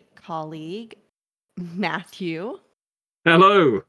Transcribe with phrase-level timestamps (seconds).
[0.00, 0.94] my colleague,
[1.56, 2.58] Matthew,
[3.24, 3.82] Hello,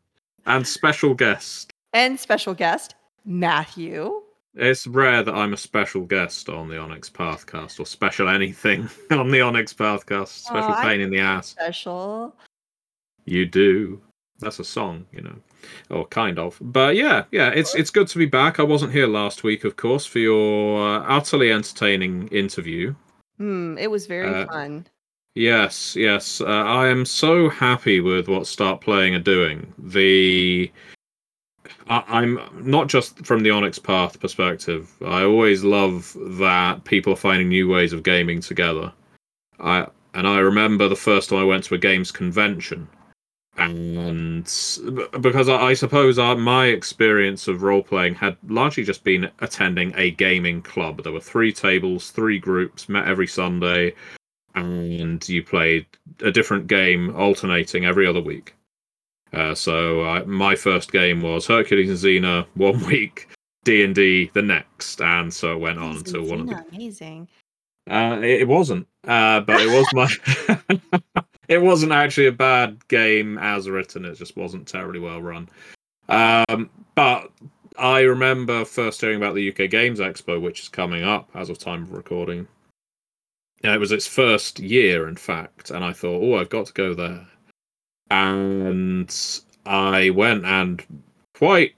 [0.46, 1.71] and special guest.
[1.93, 4.21] and special guest, Matthew.
[4.54, 9.32] It's rare that I'm a special guest on the Onyx Pathcast or special anything on
[9.32, 10.28] the Onyx Pathcast.
[10.28, 11.47] Special Oh, pain in the ass.
[11.47, 12.36] Special.
[13.25, 14.02] You do.
[14.39, 15.36] That's a song, you know,
[15.89, 16.57] or kind of.
[16.60, 18.60] But yeah, yeah, it's it's good to be back.
[18.60, 22.96] I wasn't here last week, of course, for your uh, utterly entertaining interview.
[23.38, 24.88] Hmm, it was very Uh, fun.
[25.35, 26.41] Yes, yes.
[26.41, 29.73] Uh, I am so happy with what Start Playing are doing.
[29.77, 30.69] The
[31.87, 34.91] I, I'm not just from the Onyx Path perspective.
[35.05, 38.91] I always love that people are finding new ways of gaming together.
[39.59, 42.89] I and I remember the first time I went to a games convention,
[43.55, 44.43] and
[45.21, 50.11] because I, I suppose my experience of role playing had largely just been attending a
[50.11, 51.03] gaming club.
[51.03, 53.93] There were three tables, three groups, met every Sunday
[54.55, 55.85] and you played
[56.21, 58.55] a different game alternating every other week.
[59.33, 63.29] Uh, so I, my first game was Hercules and Xena one week,
[63.63, 66.75] D and D the next, and so it went on Amazing, until one of the.
[66.75, 67.27] Amazing.
[67.89, 71.22] Uh, it, it wasn't, uh, but it was my.
[71.47, 74.05] it wasn't actually a bad game as written.
[74.05, 75.49] It just wasn't terribly well run.
[76.09, 77.31] Um, but
[77.77, 81.57] I remember first hearing about the UK Games Expo, which is coming up as of
[81.57, 82.47] time of recording.
[83.63, 86.93] It was its first year, in fact, and I thought, oh, I've got to go
[86.93, 87.27] there.
[88.09, 89.15] And
[89.65, 90.83] I went and
[91.35, 91.75] quite,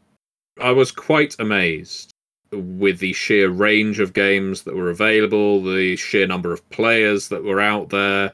[0.61, 2.11] I was quite amazed
[2.51, 7.43] with the sheer range of games that were available, the sheer number of players that
[7.43, 8.31] were out there.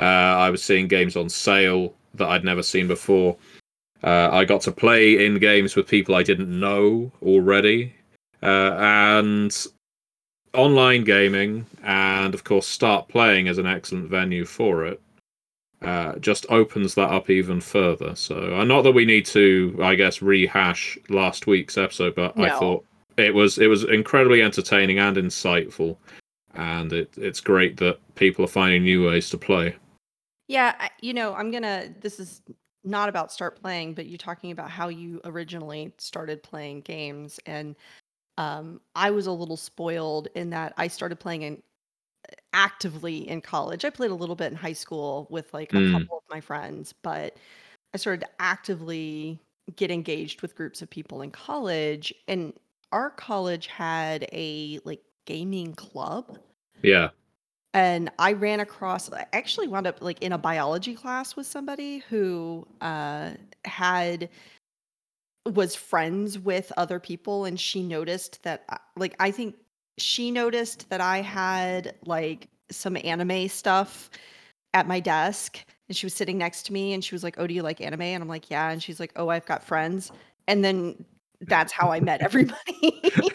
[0.00, 3.36] Uh, I was seeing games on sale that I'd never seen before.
[4.02, 7.94] Uh, I got to play in games with people I didn't know already.
[8.42, 9.66] Uh, and
[10.58, 15.00] online gaming, and of course, start playing is an excellent venue for it.
[15.80, 18.14] Uh, just opens that up even further.
[18.16, 22.50] So, uh, not that we need to, I guess, rehash last week's episode, but I
[22.58, 22.84] thought
[23.16, 25.96] it was it was incredibly entertaining and insightful,
[26.54, 29.76] and it it's great that people are finding new ways to play.
[30.48, 31.94] Yeah, I, you know, I'm gonna.
[32.00, 32.42] This is
[32.82, 37.76] not about start playing, but you're talking about how you originally started playing games, and
[38.38, 41.62] um, I was a little spoiled in that I started playing in
[42.52, 43.84] actively in college.
[43.84, 45.82] I played a little bit in high school with like a Mm.
[45.82, 47.36] couple of my friends, but
[47.94, 49.40] I started to actively
[49.76, 52.54] get engaged with groups of people in college, and
[52.92, 56.38] our college had a like gaming club
[56.82, 57.10] Yeah,
[57.74, 61.98] and I ran across I actually wound up like in a biology class with somebody
[61.98, 63.34] who uh
[63.64, 64.30] had
[65.48, 68.64] was friends with other people and she noticed that
[68.96, 69.54] like I think
[69.98, 74.10] she noticed that I had like some anime stuff
[74.74, 75.58] at my desk
[75.88, 77.80] and she was sitting next to me and she was like, "Oh, do you like
[77.80, 80.12] anime?" and I'm like, "Yeah." And she's like, "Oh, I've got friends."
[80.46, 81.04] And then
[81.42, 82.58] that's how I met everybody.
[82.82, 83.32] it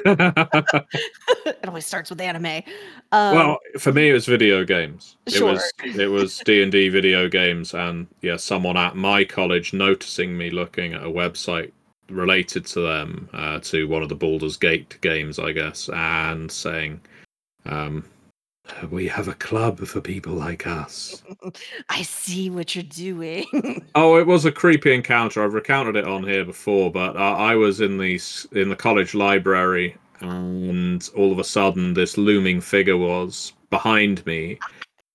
[1.68, 2.63] always starts with anime.
[3.12, 5.18] Um, well, for me, it was video games.
[5.25, 5.53] It Sure.
[5.53, 10.38] was it was D and D video games, and yeah, someone at my college noticing
[10.38, 11.72] me looking at a website
[12.13, 17.01] related to them, uh, to one of the Baldur's Gate games, I guess, and saying,
[17.66, 18.06] um,
[18.90, 21.23] "We have a club for people like us."
[21.90, 23.46] I see what you're doing.
[23.96, 25.44] Oh, it was a creepy encounter.
[25.44, 28.19] I've recounted it on here before, but uh, I was in the
[28.53, 34.57] in the college library, and all of a sudden, this looming figure was behind me.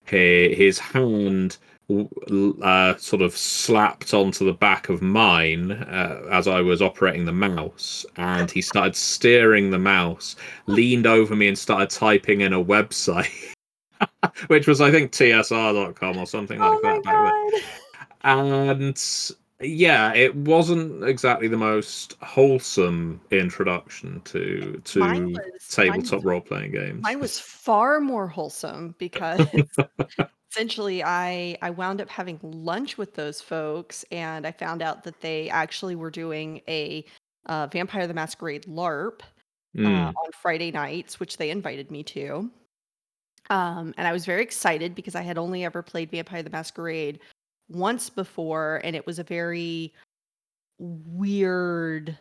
[0.06, 1.58] He, his hand
[1.91, 7.32] uh, sort of slapped onto the back of mine uh, as I was operating the
[7.32, 12.62] mouse, and he started steering the mouse, leaned over me, and started typing in a
[12.62, 13.54] website.
[14.47, 17.61] Which was, I think, tsr.com or something like oh my that back then
[18.23, 18.52] god.
[18.85, 26.73] and yeah, it wasn't exactly the most wholesome introduction to to was- tabletop role playing
[26.73, 27.02] games.
[27.02, 29.44] Mine was far more wholesome because
[30.50, 35.21] essentially I I wound up having lunch with those folks and I found out that
[35.21, 37.05] they actually were doing a
[37.47, 39.25] uh, Vampire the Masquerade LARP uh,
[39.81, 42.50] Mm, on Friday nights, which they invited me to.
[43.50, 47.21] Um, and I was very excited because I had only ever played Vampire the Masquerade
[47.69, 49.95] once before, and it was a very
[50.79, 52.19] weird.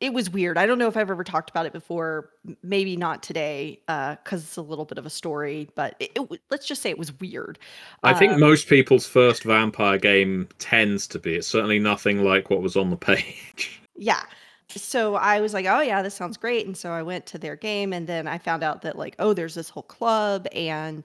[0.00, 0.56] It was weird.
[0.56, 2.30] I don't know if I've ever talked about it before.
[2.62, 5.68] Maybe not today, because it's a little bit of a story.
[5.74, 7.58] But it, it, let's just say it was weird.
[8.04, 11.34] I think uh, most people's first vampire game tends to be.
[11.34, 13.80] It's certainly nothing like what was on the page.
[13.96, 14.22] Yeah.
[14.68, 17.56] so I was like, "Oh yeah, this sounds great." And so I went to their
[17.56, 21.02] game and then I found out that like, oh, there's this whole club and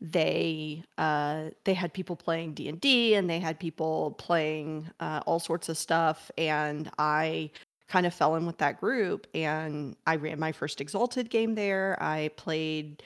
[0.00, 5.20] they uh they had people playing D&D and D, and they had people playing uh,
[5.26, 7.50] all sorts of stuff and I
[7.88, 11.96] kind of fell in with that group and I ran my first Exalted game there.
[12.00, 13.02] I played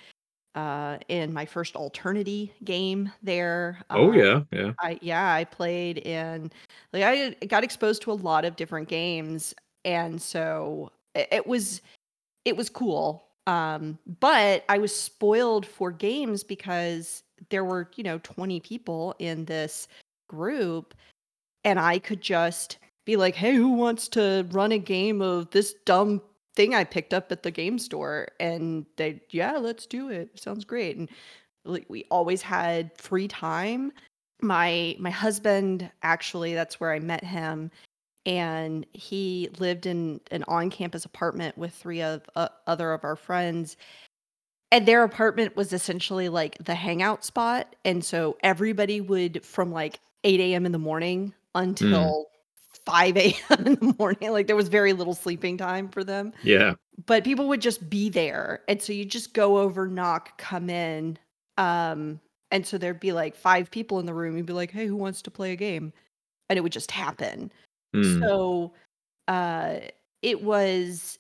[0.56, 3.80] uh in my first Alternity game there.
[3.90, 4.72] Oh Uh yeah, yeah.
[4.80, 6.50] I yeah, I played in
[6.92, 9.54] like I got exposed to a lot of different games
[9.84, 11.82] and so it, it was
[12.44, 13.26] it was cool.
[13.46, 19.44] Um but I was spoiled for games because there were, you know, 20 people in
[19.44, 19.88] this
[20.28, 20.94] group
[21.64, 25.74] and I could just be like, "Hey, who wants to run a game of this
[25.86, 26.22] dumb
[26.54, 30.38] thing I picked up at the game store?" And they, "Yeah, let's do it.
[30.38, 31.08] Sounds great." And
[31.64, 33.92] like we always had free time.
[34.42, 37.70] My my husband actually, that's where I met him,
[38.26, 43.76] and he lived in an on-campus apartment with three of uh, other of our friends.
[44.72, 47.74] And their apartment was essentially like the hangout spot.
[47.84, 50.64] And so everybody would from like 8 a.m.
[50.66, 51.34] in the morning
[51.80, 52.24] Mm.
[52.86, 53.66] Until 5 a.m.
[53.66, 54.30] in the morning.
[54.32, 56.32] Like there was very little sleeping time for them.
[56.42, 56.74] Yeah.
[57.06, 58.62] But people would just be there.
[58.68, 61.18] And so you just go over, knock, come in.
[61.56, 64.36] Um, and so there'd be like five people in the room.
[64.36, 65.92] You'd be like, hey, who wants to play a game?
[66.48, 67.52] And it would just happen.
[67.94, 68.20] Mm.
[68.20, 68.72] So
[69.28, 69.80] uh
[70.22, 71.18] it was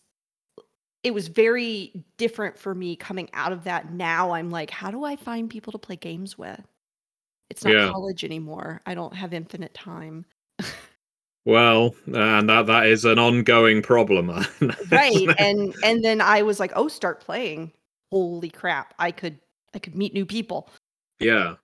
[1.02, 3.92] it was very different for me coming out of that.
[3.92, 6.60] Now I'm like, how do I find people to play games with?
[7.48, 7.90] It's not Yeah.
[7.90, 8.82] college anymore.
[8.86, 10.26] I don't have infinite time.
[11.46, 14.30] Well, and that that is an ongoing problem.
[14.90, 15.28] Right.
[15.38, 17.72] And and then I was like, "Oh, start playing."
[18.12, 18.92] Holy crap.
[18.98, 19.38] I could
[19.74, 20.68] I could meet new people.
[21.20, 21.54] Yeah,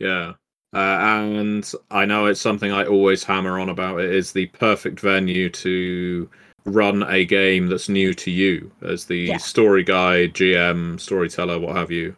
[0.00, 0.32] yeah.
[0.74, 4.00] Uh, and I know it's something I always hammer on about.
[4.00, 6.28] It is the perfect venue to
[6.64, 9.36] run a game that's new to you as the Yeah.
[9.36, 12.16] story guide, GM, storyteller, what have you.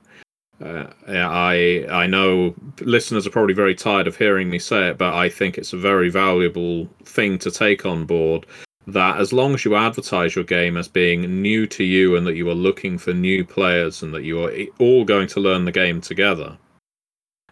[0.65, 5.15] Uh, I I know listeners are probably very tired of hearing me say it, but
[5.15, 8.47] I think it's a very valuable thing to take on board.
[8.87, 12.37] That as long as you advertise your game as being new to you and that
[12.37, 15.73] you are looking for new players and that you are all going to learn the
[15.73, 16.57] game together,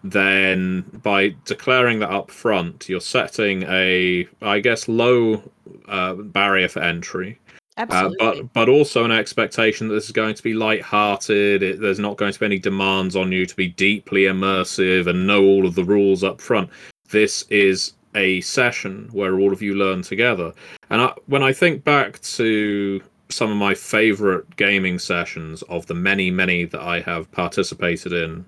[0.05, 5.43] then by declaring that up front, you're setting a, I guess, low
[5.89, 7.41] uh, barrier for entry.
[7.77, 11.63] Uh, but but also an expectation that this is going to be light-hearted.
[11.63, 15.27] It, there's not going to be any demands on you to be deeply immersive and
[15.27, 16.71] know all of the rules up front.
[17.11, 20.53] This is a session where all of you learn together.
[20.91, 25.95] And I, when I think back to some of my favorite gaming sessions of the
[25.95, 28.45] many many that I have participated in,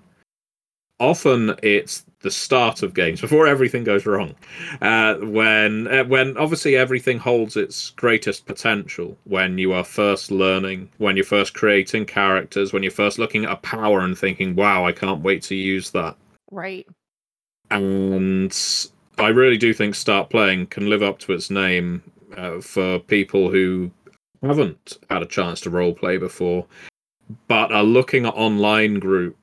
[0.99, 4.35] often it's the start of games before everything goes wrong
[4.81, 10.89] uh, when uh, when obviously everything holds its greatest potential when you are first learning
[10.99, 14.87] when you're first creating characters when you're first looking at a power and thinking wow
[14.87, 16.17] i can't wait to use that
[16.51, 16.87] right.
[17.71, 18.89] and
[19.19, 22.03] i really do think start playing can live up to its name
[22.37, 23.91] uh, for people who
[24.43, 26.65] haven't had a chance to role play before
[27.49, 29.37] but are looking at online groups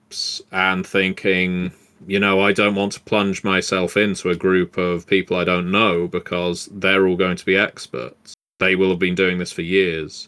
[0.51, 1.71] and thinking
[2.05, 5.71] you know, I don't want to plunge myself into a group of people I don't
[5.71, 8.33] know because they're all going to be experts.
[8.59, 10.27] They will have been doing this for years.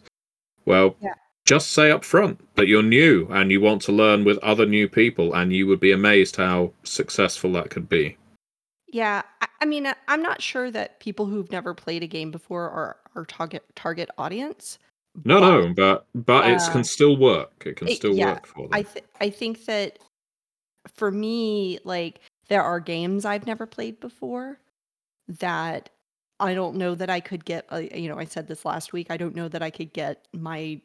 [0.66, 1.16] Well, Yeah.
[1.46, 4.88] just say up front that you're new and you want to learn with other new
[4.88, 8.16] people, and you would be amazed how successful that could be.
[8.88, 9.24] Yeah.
[9.62, 12.98] I, mean, I- I'm not sure that people who've never played a game before are
[13.16, 14.80] our target target audience.
[15.24, 17.64] No, but, no, but but it Uh, can still work.
[17.66, 18.74] It can it- still yeah, work for them.
[18.74, 20.00] I th- I think that
[20.94, 22.20] for me, like
[22.50, 24.60] there are games I've never played before
[25.28, 25.90] that
[26.40, 27.66] I don't know that I could get.
[27.72, 29.08] Uh, you know, I said this last week.
[29.10, 30.82] I don't know that I could get my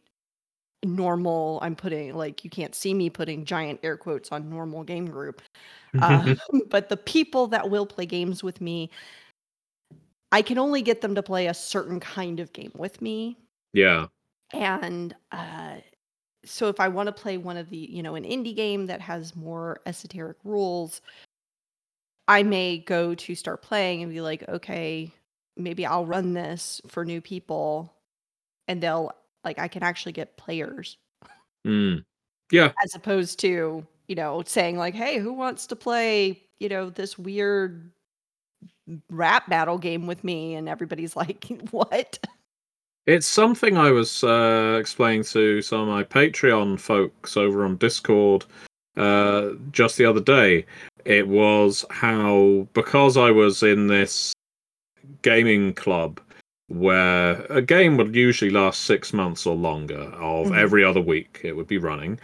[0.85, 1.59] normal.
[1.61, 5.43] I'm putting like you can't see me putting giant air quotes on normal game group.
[6.01, 6.35] Uh,
[6.69, 8.91] but the people that will play games with me,
[10.31, 13.37] I can only get them to play a certain kind of game with me
[13.73, 14.07] yeah,
[14.53, 15.77] and uh,
[16.45, 19.01] so if I want to play one of the, you know, an indie game that
[19.01, 21.01] has more esoteric rules,
[22.29, 25.13] I may go to start playing and be like, okay,
[25.57, 27.93] maybe I'll run this for new people
[28.69, 29.13] and they'll
[29.45, 30.97] like I can actually get players
[31.67, 32.05] Mm.
[32.51, 36.91] yeah, as opposed to, you know, saying like, hey, who wants to play, you know,
[36.91, 37.91] this weird
[39.11, 42.19] rap battle game with me and everybody's like, what?
[43.07, 48.45] It's something I was uh, explaining to some of my Patreon folks over on Discord
[48.97, 50.67] uh, just the other day.
[51.05, 54.33] It was how, because I was in this
[55.23, 56.21] gaming club,
[56.69, 60.57] where a game would usually last six months or longer, of Mhm.
[60.59, 62.21] every other week it would be running.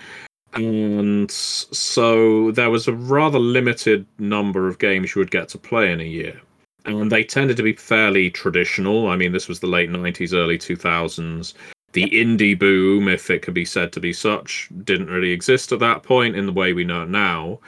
[0.52, 5.90] And so there was a rather limited number of games you would get to play
[5.90, 6.40] in a year.
[6.86, 9.08] And they tended to be fairly traditional.
[9.08, 11.54] I mean, this was the late 90s, early 2000s.
[11.92, 15.80] The indie boom, if it could be said to be such, didn't really exist at
[15.80, 17.58] that point in the way we know it now.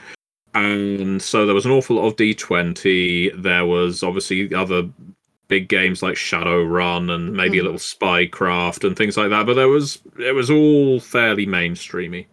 [0.54, 3.32] And so there was an awful lot of D20.
[3.42, 4.88] There was obviously other
[5.48, 7.64] big games like Shadowrun and maybe a Mhm.
[7.64, 9.46] little Spycraft and things like that.
[9.46, 12.26] But there was it was all fairly mainstreamy.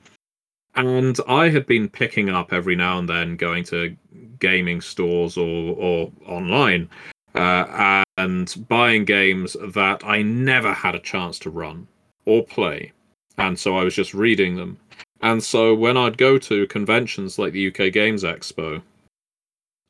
[0.75, 3.95] And I had been picking up every now and then, going to
[4.39, 6.89] gaming stores or or online,
[7.33, 11.87] uh, and buying games that I never had a chance to run
[12.25, 12.91] or play,
[13.37, 14.77] and so I was just reading them.
[15.21, 18.81] And so when I'd go to conventions like the UK Games Expo,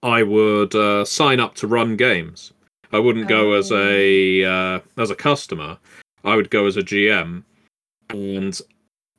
[0.04, 2.54] I would uh, sign up to run games.
[2.92, 5.78] I wouldn't go as a uh, as a customer.
[6.24, 7.44] I would go as a GM,
[8.10, 8.62] and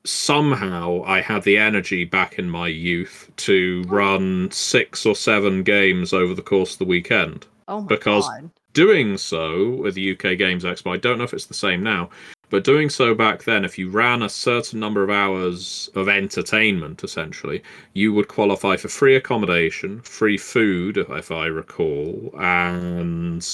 [0.07, 6.13] somehow I had the energy back in my youth to run six or seven games
[6.13, 7.45] over the course of the weekend.
[7.67, 8.49] Oh my Because- god.
[8.73, 12.11] Doing so with the UK Games Expo, I don't know if it's the same now,
[12.49, 17.03] but doing so back then, if you ran a certain number of hours of entertainment,
[17.03, 17.63] essentially,
[17.93, 23.45] you would qualify for free accommodation, free food, if I recall, and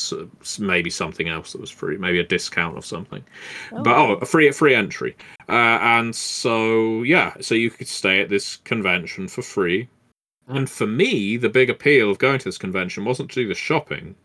[0.60, 3.24] maybe something else that was free, maybe a discount or something
[3.72, 5.16] but oh, a free free entry.
[5.50, 9.90] Uh, and so yeah, so you could stay at this convention for free.
[10.48, 13.56] And for me, the big appeal of going to this convention wasn't to do the
[13.56, 14.16] shopping.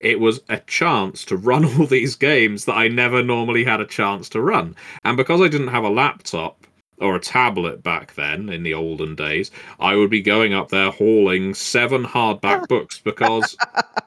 [0.00, 3.86] It was a chance to run all these games that I never normally had a
[3.86, 4.76] chance to run.
[5.04, 6.66] And because I didn't have a laptop
[6.98, 9.50] or a tablet back then in the olden days,
[9.80, 13.56] I would be going up there hauling seven hardback books because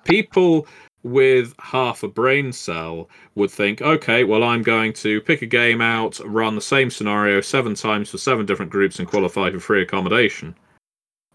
[0.06, 0.68] people
[1.04, 5.82] with half a brain cell would think, okay, well, I'm going to pick a game
[5.82, 9.82] out, run the same scenario seven times for seven different groups, and qualify for free
[9.82, 10.56] accommodation.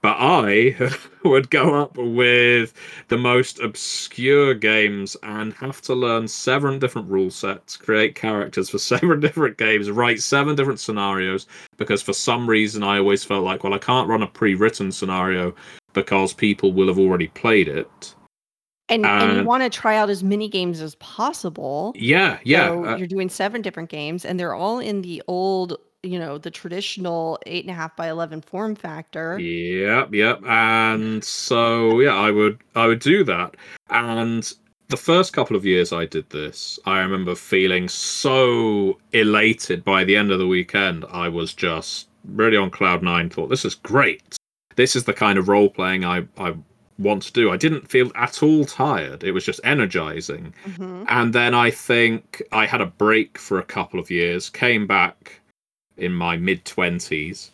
[0.05, 0.77] But I
[1.25, 2.75] would go up with
[3.09, 8.77] the most obscure games and have to learn seven different rule sets, create characters for
[8.93, 11.47] seven different games, write seven different scenarios,
[11.79, 14.93] because for some reason I always felt like, well, I can't run a pre written
[14.93, 15.55] scenario
[15.95, 18.15] because people will have already played it.
[18.91, 21.95] And and you want to try out as many games as possible.
[21.97, 22.67] Yeah, yeah.
[22.67, 26.39] So uh, you're doing seven different games, and they're all in the old, you know,
[26.39, 29.39] the traditional eight and a half by eleven form factor.
[29.39, 30.43] Yep, yep.
[30.47, 33.57] And so yeah, I would I would do that.
[33.91, 34.53] And
[34.89, 40.17] the first couple of years I did this, I remember feeling so elated by the
[40.17, 41.05] end of the weekend.
[41.11, 44.23] I was just really on cloud nine, thought this is great.
[44.77, 46.55] This is the kind of role playing I, I
[46.99, 47.51] want to do.
[47.51, 49.25] I didn't feel at all tired.
[49.25, 50.55] It was just energizing.
[50.67, 51.07] Mhm.
[51.09, 55.41] And then I think I had a break for a couple of years, came back
[55.97, 57.51] in my mid 20s,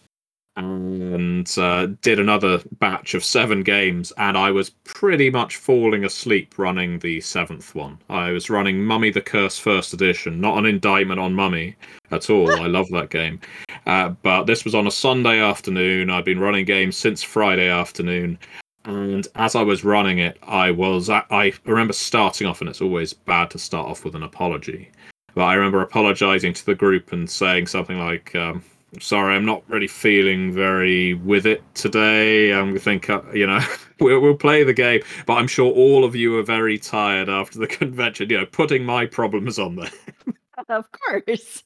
[0.56, 4.12] and uh, did another batch of seven games.
[4.16, 7.98] And I was pretty much falling asleep running the seventh one.
[8.08, 11.76] I was running Mummy the Curse First Edition, not an indictment on Mummy
[12.10, 12.50] at all.
[12.50, 13.40] I love that game.
[13.86, 16.10] Uh, but this was on a Sunday afternoon.
[16.10, 18.38] I'd been running games since Friday afternoon.
[18.84, 22.80] And as I was running it, I was I, I remember starting off, and it's
[22.80, 24.90] always bad to start off with an apology.
[25.34, 28.62] But I remember apologizing to the group and saying something like, um,
[29.00, 32.52] "Sorry, I'm not really feeling very with it today.
[32.52, 33.60] I'm think uh, you know
[34.00, 37.58] we'll, we'll play the game, but I'm sure all of you are very tired after
[37.58, 38.30] the convention.
[38.30, 39.90] You know, putting my problems on there."
[40.68, 41.62] Of course.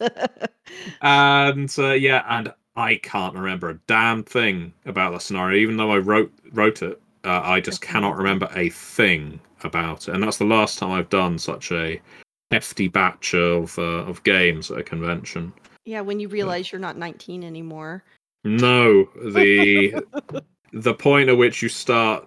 [1.03, 5.91] and uh, yeah, and I can't remember a damn thing about that scenario, even though
[5.91, 7.01] I wrote wrote it.
[7.25, 11.09] Uh, I just cannot remember a thing about it, and that's the last time I've
[11.09, 12.01] done such a
[12.55, 15.53] hefty batch of uh, of games at a convention.
[15.85, 18.05] yeah, when you realize you're not 19 anymore.
[18.45, 19.95] No, the
[20.73, 22.27] the point at which you start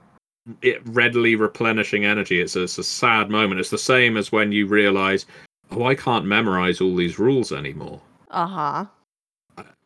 [0.62, 2.40] it readily replenishing energy.
[2.42, 3.60] It's a, it's a sad moment.
[3.60, 5.26] It's the same as when you realize,
[5.72, 8.02] oh, I can't memorize all these rules anymore.
[8.32, 8.86] Uh huh.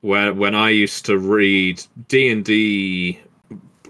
[0.02, 3.20] where when I used to read D and D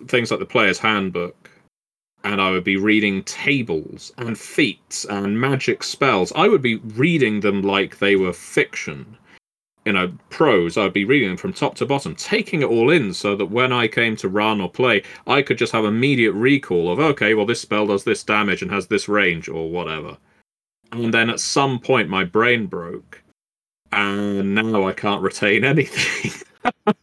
[0.08, 1.40] things like the Player's Handbook,
[2.23, 7.39] and I would be reading tables and feats and magic spells, I would be reading
[7.39, 9.17] them like they were fiction.
[9.85, 10.77] You know, prose.
[10.77, 13.71] I'd be reading them from top to bottom, taking it all in, so that when
[13.71, 17.47] I came to run or play, I could just have immediate recall of, okay, well,
[17.47, 20.17] this spell does this damage and has this range or whatever.
[20.91, 23.23] And then at some point, my brain broke,
[23.91, 26.31] and now I can't retain anything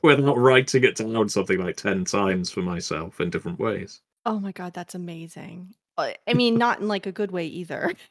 [0.03, 4.03] without writing it down something like 10 times for myself in different ways.
[4.27, 5.75] Oh my god, that's amazing.
[5.97, 7.93] Uh, I mean, not in like a good way either.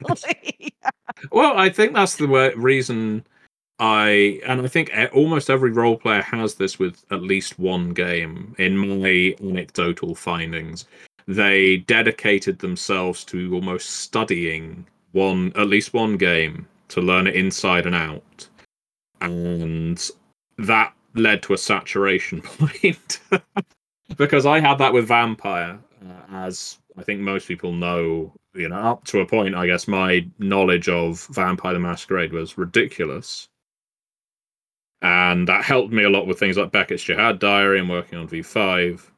[0.08, 0.74] Like,
[1.30, 3.24] Well, I think that's the way, reason
[3.78, 8.54] I and I think almost every role player has this with at least one game.
[8.58, 10.86] In my anecdotal findings,
[11.26, 17.86] they dedicated themselves to almost studying one at least one game to learn it inside
[17.86, 18.48] and out,
[19.20, 20.10] and
[20.58, 23.20] that led to a saturation point.
[24.16, 28.32] Because I had that with Vampire, uh, as I think most people know.
[28.56, 32.56] You know, up to a point, I guess my knowledge of Vampire the Masquerade was
[32.56, 33.48] ridiculous
[35.04, 38.26] and that helped me a lot with things like Beckett's Jihad Diary and working on
[38.26, 39.10] V5.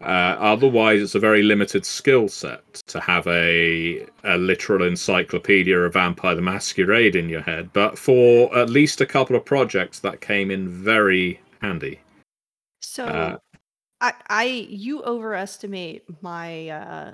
[0.00, 5.94] Uh, otherwise, it's a very limited skill set to have a a literal encyclopedia of
[5.94, 7.72] Vampire the Masquerade in your head.
[7.72, 11.98] But for at least a couple of projects, that came in very handy.
[12.80, 13.38] so Uh,
[14.00, 17.12] I, I you overestimate my uh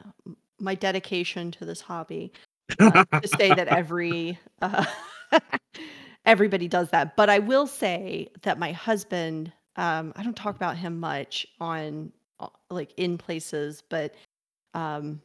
[0.60, 2.32] my dedication to this hobby
[2.78, 4.84] uh, to say that every uh,
[6.26, 7.16] everybody does that.
[7.16, 12.12] But i will say that my husband um i don't talk about him much on
[12.40, 14.14] uh, like in places but
[14.74, 15.20] um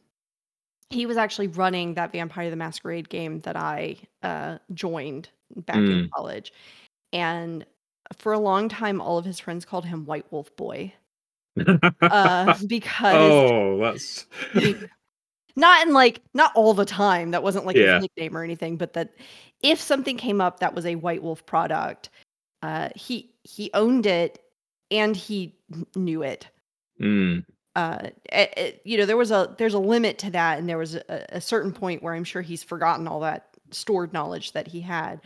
[0.90, 6.10] he was actually running that vampire the masquerade game that i uh joined back in
[6.14, 6.52] college.
[7.12, 7.66] And
[8.16, 10.92] for a long time all of his friends called him white wolf boy
[12.02, 14.26] uh because oh, that's
[15.56, 17.94] not in like not all the time that wasn't like Yeah.
[17.94, 19.10] his nickname or anything but that
[19.62, 22.10] if something came up that was a white wolf product
[22.62, 24.38] uh he he owned it
[24.90, 25.54] and he
[25.94, 26.48] knew it.
[27.00, 27.44] Mm,
[27.76, 27.98] uh
[28.32, 30.94] it, it- you know there was a there's a limit to that and there was
[30.94, 34.80] a, a certain point where i'm sure he's forgotten all that stored knowledge that he
[34.80, 35.20] had.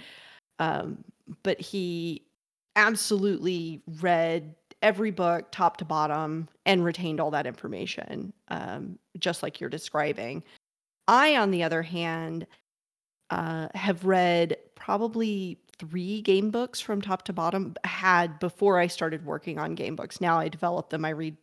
[0.58, 1.04] Um
[1.42, 2.22] but he
[2.76, 4.54] absolutely read
[4.84, 10.44] every book top to bottom and retained all that information um just like you're describing
[11.08, 12.46] i on the other hand
[13.30, 19.24] uh have read probably three game books from top to bottom had before i started
[19.26, 21.36] working on game books now i develop them i read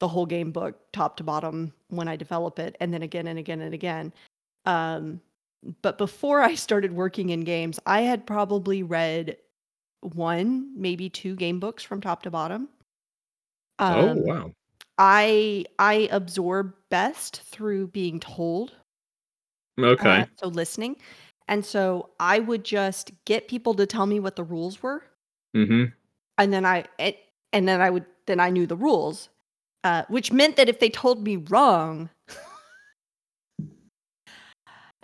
[0.00, 3.38] the whole game book top to bottom when I develop it and then again and
[3.38, 4.12] again and again.
[4.64, 5.20] Um,
[5.82, 9.36] but before I started working in games, I had probably read
[10.02, 12.68] one, maybe two game books from top to bottom.
[13.88, 14.52] oh Um, wow.
[14.98, 18.74] I I absorb best through being told,
[19.78, 20.22] Okay.
[20.22, 20.96] uh, so listening.
[21.48, 25.02] And so I would just get people to tell me what the rules were,
[25.54, 25.84] hmm
[26.38, 27.18] and then I it,
[27.52, 29.28] and then I would then I knew the rules,
[29.84, 32.10] uh, which meant that if they told me wrong,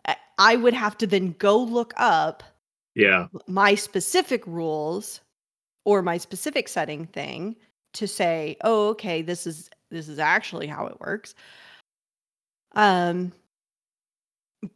[0.07, 2.43] I- I would have to then go look up
[2.97, 3.29] Yeah.
[3.47, 5.21] my specific rules
[5.85, 7.57] or my specific setting thing
[7.93, 11.35] to say, "Oh, okay, this is this is actually how it works."
[12.75, 13.33] Um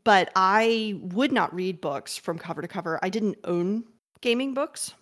[0.04, 2.98] but I would not read books from cover to cover.
[3.02, 3.84] I didn't own
[4.20, 4.94] gaming books.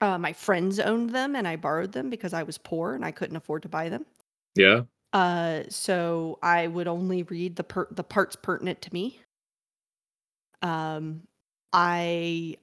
[0.00, 3.10] Uh, my friends owned them and I borrowed them because I was poor and I
[3.10, 4.04] couldn't afford to buy them.
[4.54, 4.82] Yeah.
[5.12, 9.20] Uh, so I would only read the per- the parts pertinent to me.
[10.60, 11.22] Um,
[11.76, 12.56] I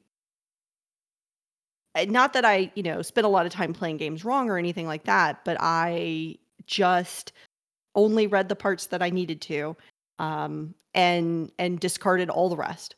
[2.07, 4.87] not that I, you know, spent a lot of time playing games wrong or anything
[4.87, 7.31] like that, but I just
[7.95, 9.77] only read the parts that I needed to,
[10.17, 12.95] um, and and discarded all the rest.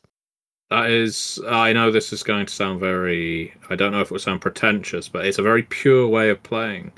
[0.70, 4.12] That is, I know this is going to sound very, I don't know if it
[4.12, 6.92] would sound pretentious, but it's a very pure way of playing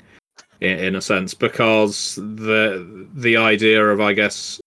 [0.60, 4.60] in, in a sense because the the idea of, I guess,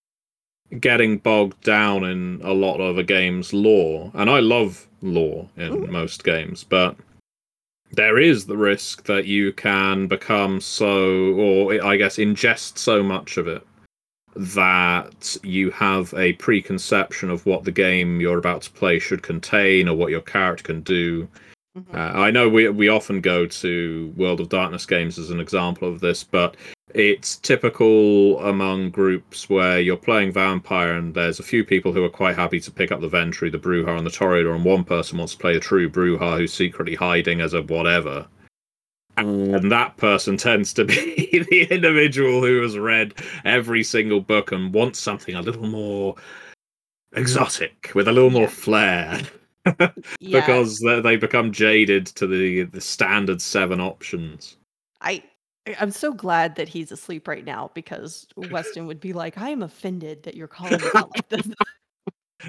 [0.80, 5.74] getting bogged down in a lot of a game's lore, and I love lore in
[5.74, 5.90] Mhm.
[5.90, 6.96] most games, but
[7.92, 13.38] there is the risk that you can become so, or I guess, ingest so much
[13.38, 13.66] of it
[14.34, 19.90] that you have a preconception of what the game you're about to play should contain
[19.90, 21.28] or what your character can do.
[21.78, 21.94] Mhm.
[21.94, 25.88] Uh, I know we we often go to World of Darkness games as an example
[25.88, 26.58] of this, but
[26.94, 32.10] it's typical among groups where you're playing Vampire and there's a few people who are
[32.10, 35.18] quite happy to pick up the Ventrue, the Brujah, and the Toreador, and one person
[35.18, 38.28] wants to play a true Brujah who's secretly hiding as a whatever.
[39.16, 43.14] And that person tends to be the individual who has read
[43.46, 46.16] every single book and wants something a little more
[47.14, 49.22] exotic with a little more flair
[50.20, 54.58] Yeah, because they, become jaded to the the standard seven options.
[55.02, 55.24] I
[55.80, 59.62] I'm so glad that he's asleep right now because Weston would be like, "I am
[59.62, 61.48] offended that you're calling it out like this."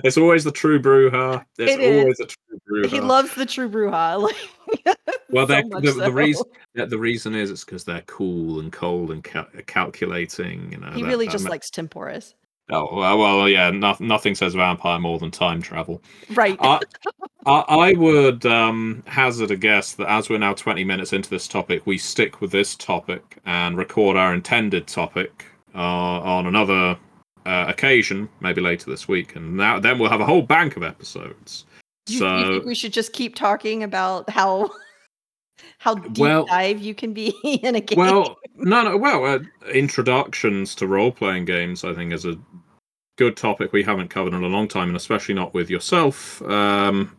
[0.04, 1.44] It's always the true Brujah.
[1.58, 2.00] It's It is.
[2.00, 2.86] always the true Brujah.
[2.88, 4.22] he loves the true Brujah.
[4.86, 4.96] Like,
[5.28, 8.72] Well, so they- much the- the reason- the reason is it's because they're cool and
[8.72, 10.72] cold and cal- calculating.
[10.72, 12.32] You know, he that- really that just ma- likes Temporis.
[12.70, 13.70] Oh well, yeah.
[13.70, 16.02] No, nothing says vampire more than time travel.
[16.30, 16.56] Right.
[16.60, 16.80] I,
[17.44, 21.48] I, I would um, hazard a guess that as we're now 20 minutes into this
[21.48, 25.44] topic, we stick with this topic and record our intended topic
[25.74, 26.96] uh, on another
[27.44, 30.82] uh, occasion, maybe later this week, and now then we'll have a whole bank of
[30.82, 31.64] episodes.
[32.06, 34.70] you, so you think we should just keep talking about how
[35.78, 37.28] how deep Well- dive you can be
[37.62, 37.98] in a game?
[37.98, 38.96] Well, no, no.
[38.96, 39.38] Well, uh,
[39.72, 42.38] introductions to role-playing games, I think, is a
[43.16, 46.40] good topic we haven't covered in a long time, and especially not with yourself.
[46.42, 47.16] Um,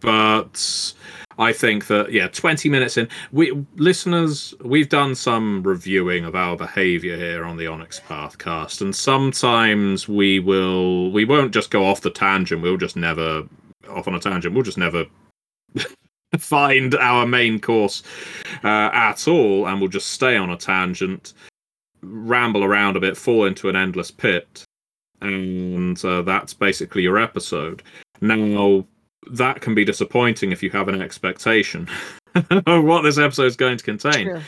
[0.00, 0.94] but
[1.38, 6.56] I think that yeah, twenty minutes in, we listeners, we've done some reviewing of our
[6.56, 12.00] behaviour here on the Onyx Pathcast, and sometimes we will, we won't just go off
[12.00, 12.62] the tangent.
[12.62, 13.44] We'll just never
[13.88, 14.54] off on a tangent.
[14.54, 15.06] We'll just never.
[16.38, 18.02] find our main course
[18.64, 21.34] uh, at all, and we'll just stay on a tangent,
[22.02, 24.64] ramble around a bit, fall into an endless pit,
[25.20, 27.82] and uh, that's basically your episode.
[28.20, 28.84] Now,
[29.30, 31.88] that can be disappointing if you have an expectation
[32.66, 34.26] of what this episode is going to contain.
[34.26, 34.40] True.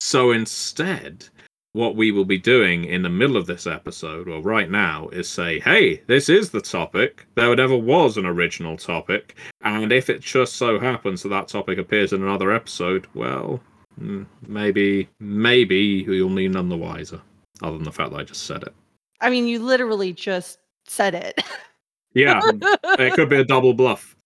[0.00, 1.26] So instead,
[1.72, 5.28] what we will be doing in the middle of this episode, well, right now, is
[5.28, 7.26] say, hey, this is the topic.
[7.34, 9.36] There never was an original topic.
[9.62, 13.60] And if it just so happens that that topic appears in another episode, well,
[14.00, 17.20] mm, maybe, maybe you'll be none the wiser,
[17.62, 18.74] other than the fact that I just said it.
[19.20, 21.42] I mean, you literally just said it.
[22.14, 22.40] Yeah,
[22.98, 24.16] it could be a double bluff.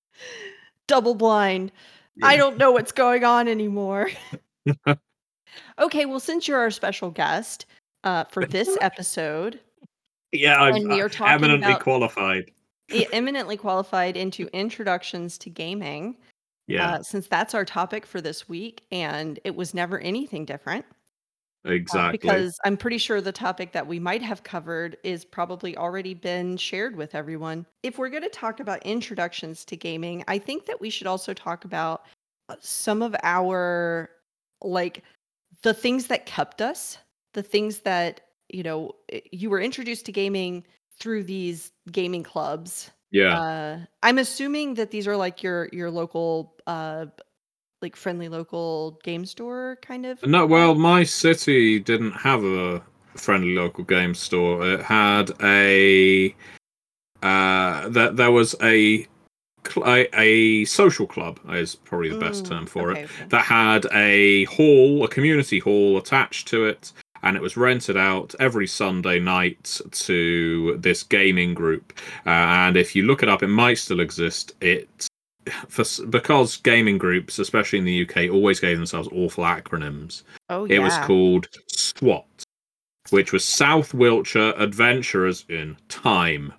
[0.87, 1.72] Double blind.
[2.22, 4.11] I don't know what's going on anymore.
[5.79, 7.67] okay, well, since you're our special guest
[8.05, 9.61] uh, for this episode,
[10.33, 12.51] Yeah, I'm we are uh, talking eminently about- qualified.
[13.12, 16.17] eminently qualified into introductions to gaming,
[16.67, 20.85] Yeah, uh, since that's our topic for this week, and it was never anything different.
[21.65, 22.19] uh, exactly.
[22.19, 26.57] because I'm pretty sure the topic that we might have covered is probably already been
[26.57, 27.65] shared with everyone.
[27.85, 31.33] If we're going to talk about introductions to gaming, I think that we should also
[31.33, 32.05] talk about
[32.49, 34.11] uh, some of our
[34.61, 35.05] like
[35.62, 36.98] the things that kept us,
[37.35, 38.92] the things that, you know,
[39.31, 40.64] you were introduced to gaming
[40.98, 42.90] through these gaming clubs.
[43.11, 43.40] yeah.
[43.40, 47.07] Uh, I'm assuming that these are like your your local uh
[47.81, 52.81] like friendly local game store kind of No, well, my city didn't have a
[53.16, 54.64] friendly local game store.
[54.64, 56.35] It had a
[57.22, 59.07] uh, that there was a,
[59.85, 63.05] a a social club is probably the best Mm, term for okay, it.
[63.05, 63.29] okay.
[63.29, 68.35] That had a hall, a community hall attached to it, and it was rented out
[68.40, 71.92] every Sunday night to this gaming group.
[72.27, 74.53] Uh, and if you look it up, it might still exist.
[74.61, 74.88] It
[75.68, 80.22] for because gaming groups, especially in the UK, always gave themselves awful acronyms.
[80.51, 80.77] Oh yeah.
[80.77, 82.27] It was called SWAT,
[83.11, 86.53] which was South Wiltshire Adventurers in Time.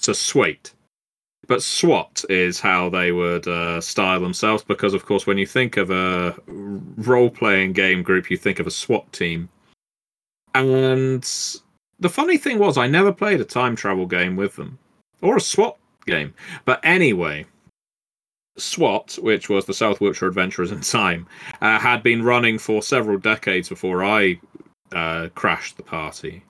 [0.00, 0.72] So SWAT.
[1.50, 5.76] But SWAT is how they would uh, style themselves because, of course, when you think
[5.76, 9.48] of a role playing game group, you think of a SWAT team.
[10.54, 11.28] And
[11.98, 14.78] the funny thing was, I never played a time travel game with them
[15.22, 16.34] or a SWAT game.
[16.66, 17.46] But anyway,
[18.56, 21.26] SWAT, which was the South Wiltshire Adventurers in Time,
[21.60, 24.40] uh, had been running for several decades before I
[24.92, 26.44] uh, crashed the party.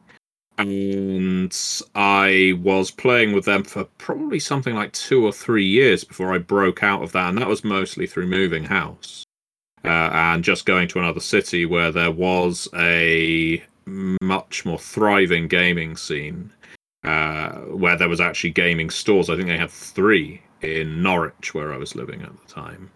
[0.61, 1.57] And
[1.95, 6.39] I was playing with them for probably something like two or three years before I
[6.39, 7.31] broke out of that.
[7.31, 9.25] And that was mostly through moving house
[9.85, 15.97] uh, and just going to another city where there was a much more thriving gaming
[15.97, 16.53] scene
[17.05, 19.31] uh, where there was actually gaming stores.
[19.31, 22.91] I think they had three in Norwich, where I was living at the time.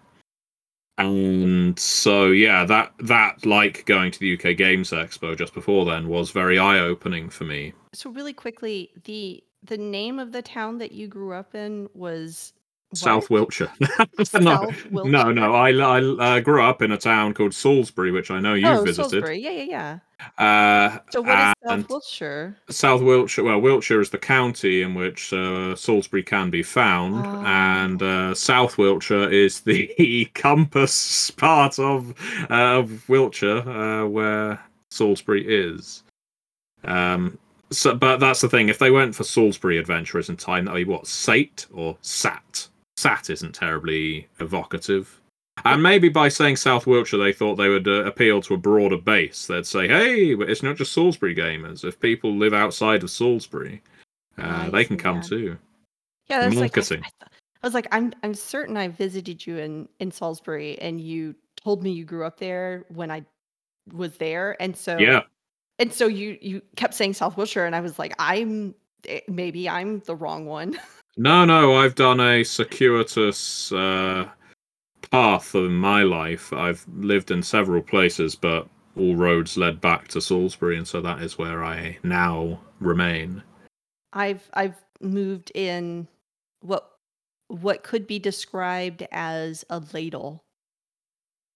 [0.96, 6.08] And so, yeah, that that like going to the UK Games Expo just before then
[6.08, 7.72] was very eye opening for me.
[7.92, 12.52] So really quickly, the the name of the town that you grew up in was
[12.94, 13.30] South?
[13.30, 13.72] Wiltshire.
[13.80, 15.32] no, South no, Wiltshire?
[15.34, 15.54] no.
[15.54, 18.84] I, I uh, grew up in a town called Salisbury, which I know you've oh,
[18.84, 19.10] visited.
[19.10, 19.40] Salisbury.
[19.40, 19.98] Yeah, yeah, yeah.
[20.38, 22.56] Uh, So what is South Wiltshire?
[22.70, 23.44] South Wiltshire.
[23.44, 27.42] Well, Wiltshire is the county in which uh, Salisbury can be found, Oh.
[27.46, 32.14] and uh, South Wiltshire is the compass part of
[32.50, 36.02] uh, of Wiltshire uh, where Salisbury is.
[36.84, 37.38] Um,
[37.70, 38.68] so, but that's the thing.
[38.68, 42.68] If they went for Salisbury Adventurers in time, that'd be what Sate or Sat.
[42.96, 45.20] Sat isn't terribly evocative.
[45.64, 48.98] And maybe by saying South Wiltshire, they thought they would uh, appeal to a broader
[48.98, 49.46] base.
[49.46, 51.84] They'd say, "Hey, but it's not just Salisbury gamers.
[51.84, 53.82] If people live outside of Salisbury,
[54.36, 55.22] uh, they can come yeah.
[55.22, 55.58] too."
[56.26, 56.96] Yeah, that's like I.
[56.96, 57.26] I,
[57.62, 61.82] I was like, I'm I'm certain I visited you in in Salisbury, and you told
[61.82, 63.24] me you grew up there when I
[63.92, 65.22] was there, and so Yeah,
[65.78, 68.74] and so you you kept saying South Wilshire, and I was like, I'm
[69.08, 70.78] eh, maybe I'm the wrong one.
[71.16, 74.28] No, no, I've done a circuitous uh,
[75.10, 76.52] path in my life.
[76.52, 81.22] I've lived in several places, but all roads led back to Salisbury, and so that
[81.22, 83.42] is where I now remain.
[84.12, 86.08] I've I've moved in
[86.60, 86.90] what
[87.48, 90.42] what could be described as a ladle.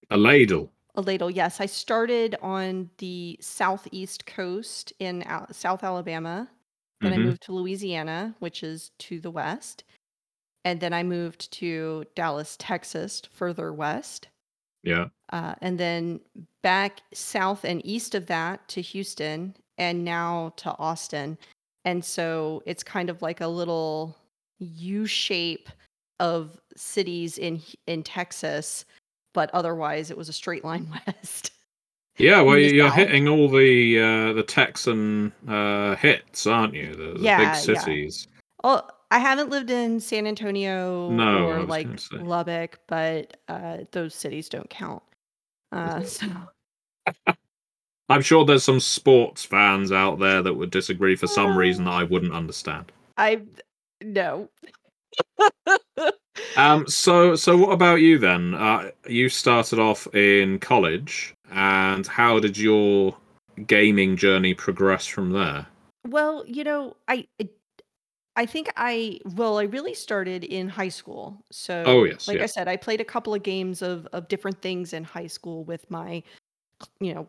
[0.09, 0.71] A ladle.
[0.95, 1.59] A ladle, yes.
[1.59, 6.49] I started on the southeast coast in Al- South Alabama.
[7.01, 7.23] Then I Mhm.
[7.25, 9.83] moved to Louisiana, which is to the west.
[10.65, 14.29] And then I moved to Dallas, Texas, further west.
[14.83, 15.09] Yeah.
[15.31, 16.19] Uh, and then
[16.63, 21.37] back south and east of that to Houston, and now to Austin.
[21.85, 24.17] And so it's kind of like a little
[24.59, 25.69] U shape
[26.19, 28.85] of cities in in Texas,
[29.33, 31.51] but otherwise it was a straight line west.
[32.19, 32.97] Yeah, well, you're south.
[32.97, 36.93] hitting all the uh, the Texan uh, hits, aren't you?
[36.93, 37.79] The, the Yeah, big yeah.
[37.79, 38.27] cities.
[38.63, 41.87] Oh, I haven't lived in San Antonio No, or like.
[42.11, 45.01] Lubbock, but uh, those cities don't count.
[45.71, 46.27] Uh, so
[48.09, 51.91] I'm sure there's some sports fans out there that would disagree for some reason that
[51.91, 52.91] I wouldn't understand.
[53.17, 53.41] I
[54.03, 54.49] no.
[56.55, 58.55] Um, so so what about you then?
[58.55, 63.15] Uh, you started off in college, and how did your
[63.67, 65.67] gaming journey progress from there?
[66.07, 67.27] Well, you know, I
[68.35, 71.43] I think I well, I really started in high school.
[71.51, 74.61] So, Oh yes, like I said, I played a couple of games of of different
[74.61, 76.23] things in high school with my,
[77.01, 77.27] you know,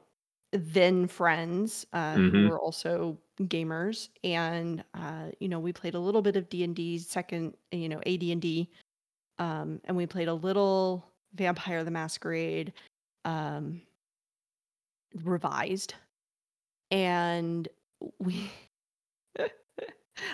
[0.52, 5.98] then friends uh, who hmm were also gamers, and uh, you know, we played a
[6.00, 8.70] little bit of D and D, second, you know, AD and D,
[9.38, 11.04] um, and we played a little
[11.34, 12.72] Vampire the Masquerade,
[13.24, 13.80] um,
[15.14, 15.94] revised,
[16.90, 17.68] and
[18.18, 18.50] we.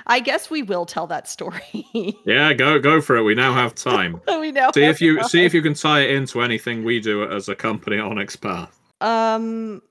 [0.09, 1.87] I guess we will tell that story.
[2.27, 3.23] Yeah, go go for it.
[3.23, 4.21] We now have time.
[4.41, 4.71] we know.
[4.75, 7.55] See if you see if you can tie it into anything we do as a
[7.55, 8.79] company on Onyx Path.
[9.01, 9.83] Um.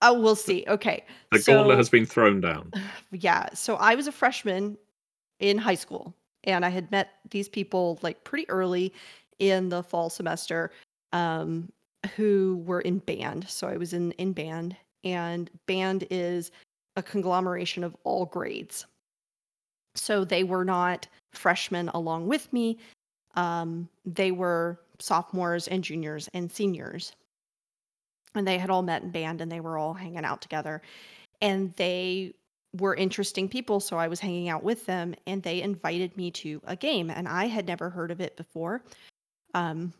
[0.00, 0.64] Oh, we'll see.
[0.66, 1.04] Okay.
[1.30, 2.72] The so, gauntlet has been thrown down.
[3.12, 3.48] yeah.
[3.54, 4.76] So I was a freshman
[5.38, 8.92] in high school, and I had met these people like pretty early
[9.38, 10.70] in the fall semester,
[11.12, 11.70] um,
[12.16, 13.48] who were in band.
[13.48, 16.50] So I was in in band, and band is
[16.96, 18.86] a conglomeration of all grades.
[19.94, 22.78] So they were not freshmen along with me.
[23.34, 27.12] Um, they were sophomores and juniors and seniors.
[28.34, 30.80] And they had all met in band and they were all hanging out together.
[31.40, 32.32] And they
[32.78, 33.80] were interesting people.
[33.80, 37.10] So I was hanging out with them and they invited me to a game.
[37.10, 38.82] And I had never heard of it before.
[39.54, 39.92] Um,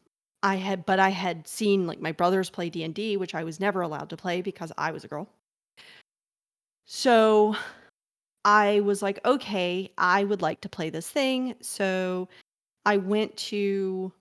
[0.42, 3.44] I had, but I had seen like my brothers play D and D, which I
[3.44, 5.28] was never allowed to play because I was a girl.
[6.86, 7.56] So
[8.44, 11.54] I was like, okay, I would like to play this thing.
[11.60, 12.28] So
[12.84, 14.12] I went to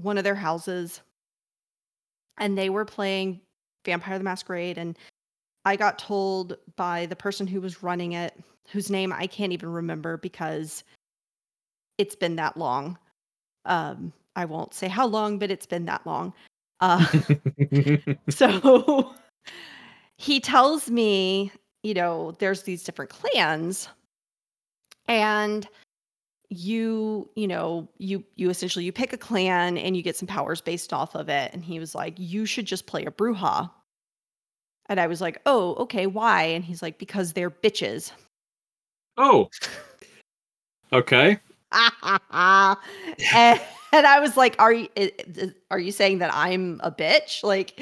[0.00, 1.00] one of their houses
[2.38, 3.40] and they were playing
[3.84, 4.78] Vampire the Masquerade.
[4.78, 4.98] And
[5.64, 8.34] I got told by the person who was running it,
[8.70, 10.84] whose name I can't even remember because
[11.98, 12.98] it's been that long.
[13.66, 16.32] Um, I won't say how long, but it's been that long.
[16.80, 17.04] Uh,
[18.28, 19.14] so
[20.16, 23.88] he tells me, you know, there's these different clans
[25.06, 25.68] and
[26.50, 30.60] you, you know, you you essentially you pick a clan and you get some powers
[30.60, 33.70] based off of it and he was like, "You should just play a Brujah."
[34.86, 38.12] And I was like, "Oh, okay, why?" And he's like, "Because they're bitches."
[39.16, 39.48] oh.
[40.92, 41.38] Okay.
[43.34, 43.60] and,
[43.92, 44.88] and I was like, "Are you
[45.70, 47.80] are you saying that I'm a bitch?" Like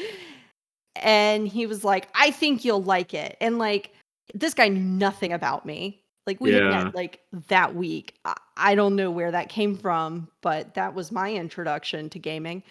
[0.96, 3.92] and he was like, "I think you'll like it." And like
[4.34, 6.02] this guy knew nothing about me.
[6.26, 6.84] Like we had Yeah.
[6.84, 8.14] met like that week.
[8.24, 12.62] I, I don't know where that came from, but that was my introduction to gaming.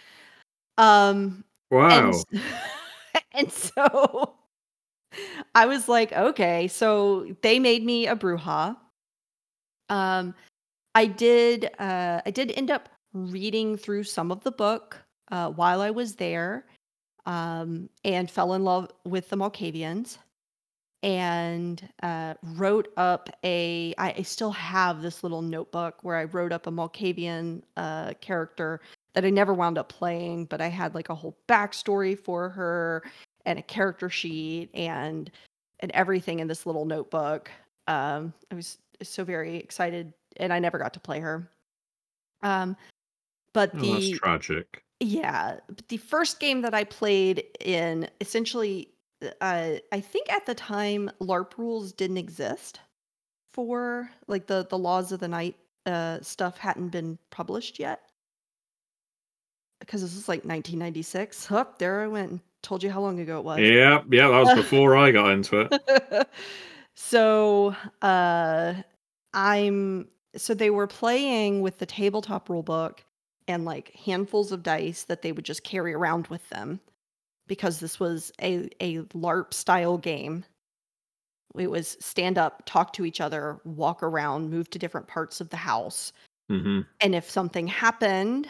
[0.77, 2.23] Um Wow.
[2.31, 2.41] and
[3.33, 4.35] and so
[5.55, 8.77] I was like, okay, so they made me a Brujah.
[9.89, 10.33] Um,
[10.95, 11.69] I did.
[11.79, 14.97] Uh, I did end up reading through some of the book
[15.31, 16.65] uh, while I was there,
[17.25, 20.17] um, and fell in love with the Malkavians,
[21.03, 23.93] and uh, wrote up a.
[23.97, 28.81] I, I still have this little notebook where I wrote up a Malkavian uh, character
[29.13, 33.03] that I never wound up playing, but I had like a whole backstory for her
[33.45, 35.31] and a character sheet and
[35.79, 37.49] and everything in this little notebook.
[37.87, 41.49] Um, I was so very excited, and I never got to play her.
[42.43, 42.75] Um,
[43.53, 44.83] but Oh, that's the tragic.
[44.99, 48.89] yeah, but the first game that I played in essentially
[49.39, 52.79] uh, I think at the time LARP rules didn't exist
[53.53, 58.01] for like the the laws of the night uh, stuff hadn't been published yet
[59.79, 61.51] because this was like 1996.
[61.51, 63.59] Up there I went and told you how long ago it was.
[63.59, 66.29] Yeah, yeah, that was before I got into it.
[66.95, 68.73] so uh,
[69.33, 73.03] I'm so they were playing with the tabletop rule book
[73.47, 76.79] and like handfuls of dice that they would just carry around with them
[77.47, 80.45] because this was a a LARP style game.
[81.57, 85.49] It was stand up, talk to each other, walk around, move to different parts of
[85.49, 86.13] the house.
[86.49, 88.47] hmm And if something happened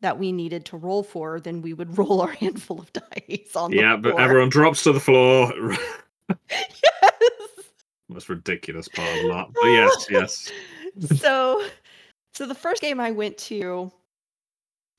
[0.00, 3.72] that we needed to roll for, then we would roll our handful of dice on
[3.72, 5.52] Yeah, but everyone drops to the floor.
[6.50, 7.12] yes.
[8.08, 9.46] That's ridiculous part of that.
[9.54, 10.52] But yes, yes.
[11.16, 11.64] so
[12.32, 13.90] so the first game I went to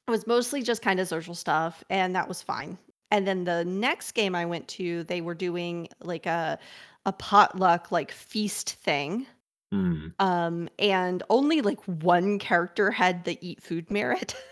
[0.08, 2.78] was mostly just kind of social stuff and that was fine.
[3.12, 6.60] And then the next game I went to, they were doing like a
[7.06, 9.28] a potluck like feast thing.
[9.72, 10.08] Hmm.
[10.20, 14.36] Um and only like one character had the eat food merit.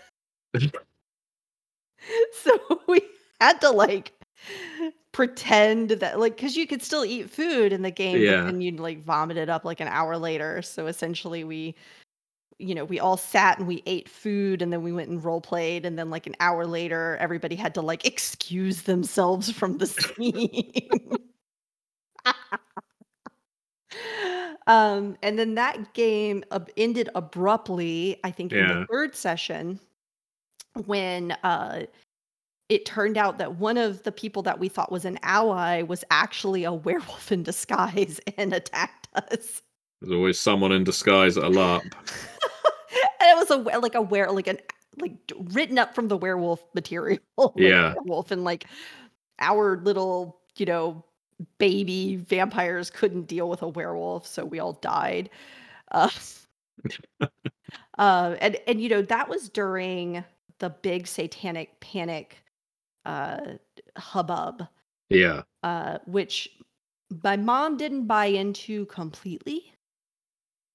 [2.32, 3.00] so we
[3.40, 4.12] had to like
[5.14, 8.42] pretend that like because you could still eat food in the game Yeah.
[8.42, 11.74] but then you'd like vomit it up like an hour later so essentially we
[12.58, 15.40] you know we all sat and we ate food and then we went and role
[15.40, 19.86] played and then like an hour later everybody had to like excuse themselves from the
[19.86, 21.16] scene
[24.66, 28.80] um and then that game ab- ended abruptly i think in Yeah.
[28.80, 29.78] the third session
[30.86, 31.82] when uh
[32.68, 36.04] it turned out that one of the people that we thought was an ally was
[36.10, 39.62] actually a werewolf in disguise and attacked us.
[40.00, 41.82] There's always someone in disguise at a LARP.
[41.82, 41.92] and
[43.20, 44.58] it was a like a were like an
[45.00, 45.12] like
[45.52, 47.20] written up from the werewolf material.
[47.36, 47.94] like Yeah.
[47.94, 48.66] werewolf and like
[49.40, 51.04] our little you know
[51.58, 55.30] baby vampires couldn't deal with a werewolf, so we all died.
[55.90, 56.08] Uh,
[57.98, 60.24] uh, and and you know that was during
[60.58, 62.38] the big satanic panic
[63.04, 63.40] uh,
[63.96, 64.66] hubbub
[65.10, 65.42] Yeah.
[65.62, 66.50] uh, which
[67.22, 69.70] my mom didn't buy into completely.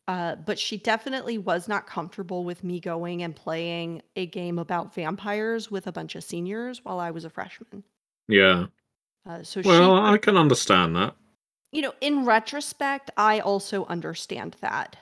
[0.07, 4.91] Uh, but she definitely was not comfortable with me going and playing a game about
[4.95, 7.83] vampires with a bunch of seniors while I was a freshman.
[8.27, 8.65] Yeah.
[9.27, 11.15] Uh, so Well, she, I can understand that.
[11.71, 14.95] you know, in retrospect, I also understand that.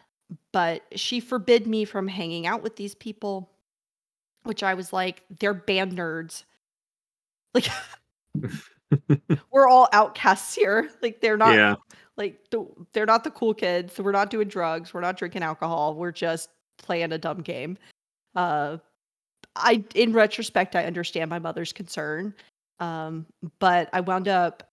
[0.52, 3.50] But she forbid me from hanging out with these people,
[4.44, 6.44] which I was like, they're band nerds.
[7.58, 9.10] Like,
[9.52, 10.90] we're all outcasts here.
[11.02, 11.76] Like, they're not yeah.
[12.16, 12.40] like
[12.94, 13.98] they're not the cool kids.
[14.00, 14.94] We're not doing drugs.
[14.94, 15.96] We're not drinking alcohol.
[15.96, 17.78] We're just playing a dumb game.
[18.36, 18.78] Uh,
[19.56, 22.34] I, in retrospect, I understand my mother's concern.
[22.80, 23.26] Um,
[23.60, 24.70] but I wound up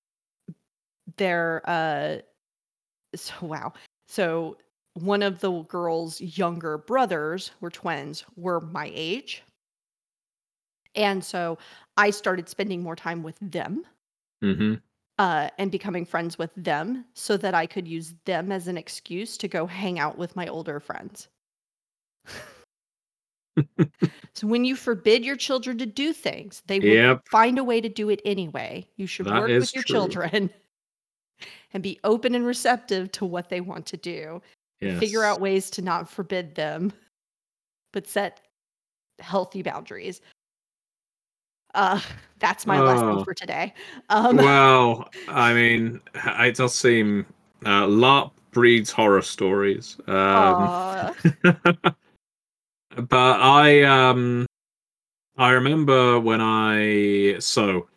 [1.17, 1.63] there.
[1.65, 2.19] Uh,
[3.15, 3.73] so wow.
[4.09, 4.59] So
[4.95, 9.43] one of the girls' younger brothers were twins, were my age,
[10.95, 11.59] and so
[11.97, 13.85] I started spending more time with them
[14.43, 14.75] hmm
[15.19, 19.37] uh, and becoming friends with them so that I could use them as an excuse
[19.39, 21.29] to go hang out with my older friends.
[24.35, 27.29] so when you forbid your children to do things, they will Yep.
[27.31, 28.87] find a way to do it anyway.
[28.97, 29.95] You should That work with your true.
[29.95, 30.51] children
[31.73, 34.43] and be open and receptive to what they want to do.
[34.81, 34.99] Yes.
[34.99, 36.93] Figure out ways to not forbid them,
[37.93, 38.41] but set
[39.21, 40.21] healthy boundaries.
[41.75, 42.01] Uh,
[42.39, 43.25] that's my lesson Oh.
[43.25, 43.73] for today.
[44.09, 47.27] Um, well, I mean, it does seem
[47.65, 49.97] uh, LARP breeds horror stories.
[50.07, 50.71] Um,
[52.97, 54.47] but I um
[55.37, 57.89] I remember when I so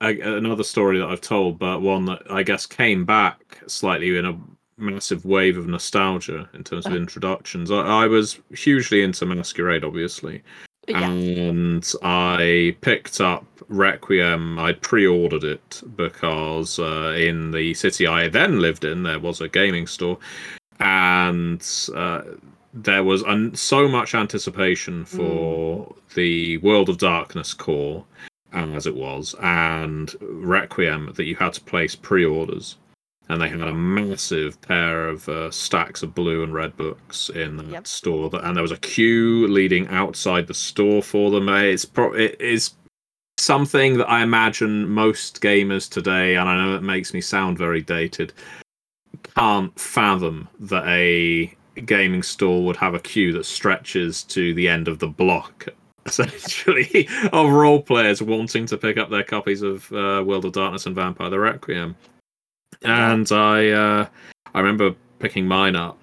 [0.00, 4.24] a, another story that I've told, but one that I guess came back slightly in
[4.26, 4.38] a
[4.76, 7.00] massive wave of nostalgia in terms of Uh-huh.
[7.00, 7.72] introductions.
[7.72, 10.44] I, I was hugely into Masquerade, obviously,
[10.88, 11.04] yeah.
[11.04, 14.58] and I picked up Requiem.
[14.58, 19.48] I pre-ordered it because uh, in the city I then lived in, there was a
[19.48, 20.18] gaming store,
[20.80, 21.64] and
[21.94, 22.22] uh,
[22.72, 28.04] there was un- so much anticipation for the World of Darkness core,
[28.52, 32.76] as it was, and Requiem that you had to place pre-orders.
[33.30, 37.58] And they had a massive pair of uh, stacks of blue and red books in
[37.58, 37.86] that Yep.
[37.86, 41.48] store, that, and there was a queue leading outside the store for them.
[41.48, 42.70] Uh, It's pro- it is
[43.36, 47.82] something that I imagine most gamers today, and I know it makes me sound very
[47.82, 48.32] dated,
[49.36, 51.54] can't fathom that a
[51.84, 55.68] gaming store would have a queue that stretches to the end of the block
[56.06, 60.86] essentially of role players wanting to pick up their copies of uh, World of Darkness
[60.86, 61.94] and Vampire the Requiem.
[62.82, 64.06] And I uh,
[64.54, 65.98] I remember picking mine up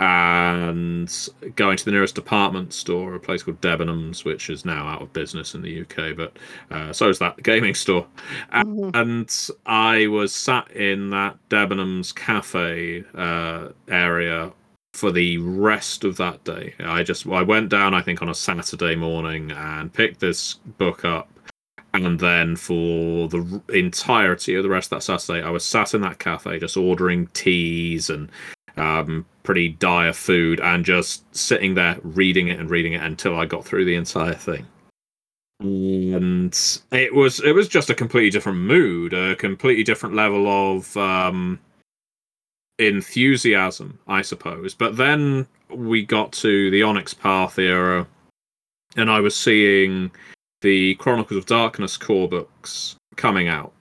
[0.00, 5.02] and going to the nearest department store, a place called Debenhams, which is now out
[5.02, 6.36] of business in the UK, but
[6.70, 8.06] uh, so is that gaming store.
[8.52, 8.94] Mhm.
[8.94, 14.52] And I was sat in that Debenhams cafe uh, area
[14.94, 16.74] for the rest of that day.
[16.80, 21.04] I just I went down, I think, on a Saturday morning and picked this book
[21.04, 21.28] up.
[21.94, 26.02] And then for the entirety of the rest of that Saturday, I was sat in
[26.02, 28.30] that cafe just ordering teas and
[28.76, 33.46] um, pretty dire food and just sitting there reading it and reading it until I
[33.46, 34.66] got through the entire thing.
[35.60, 36.56] And
[36.92, 41.58] it was it was just a completely different mood, a completely different level of um,
[42.78, 44.74] enthusiasm, I suppose.
[44.74, 48.06] But then we got to the Onyx Path era,
[48.96, 50.12] and I was seeing
[50.60, 53.72] the Chronicles of Darkness core books coming out.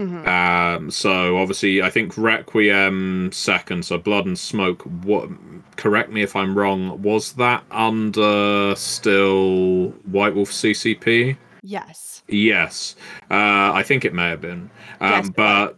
[0.00, 0.26] Mhm.
[0.28, 4.82] Um, so obviously, I think Requiem second, so Blood and Smoke.
[5.02, 5.28] What?
[5.76, 7.02] Correct me if I'm wrong.
[7.02, 11.36] Was that under still White Wolf CCP?
[11.62, 12.22] Yes.
[12.28, 12.94] Yes,
[13.30, 14.70] uh, I think it may have been.
[15.00, 15.76] Um, Yes, but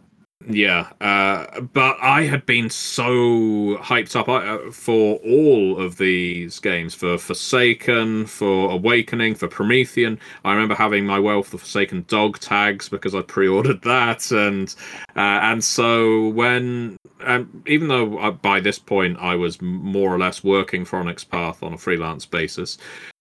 [0.49, 6.93] yeah, uh, but I had been so hyped up uh, for all of these games
[6.93, 10.19] for Forsaken, for Awakening, for Promethean.
[10.43, 14.73] I remember having my Werewolf Forsaken dog tags because I pre-ordered that, and
[15.15, 20.19] uh, and so when um, even though I, by this point I was more or
[20.19, 22.77] less working for Onyx Path on a freelance basis,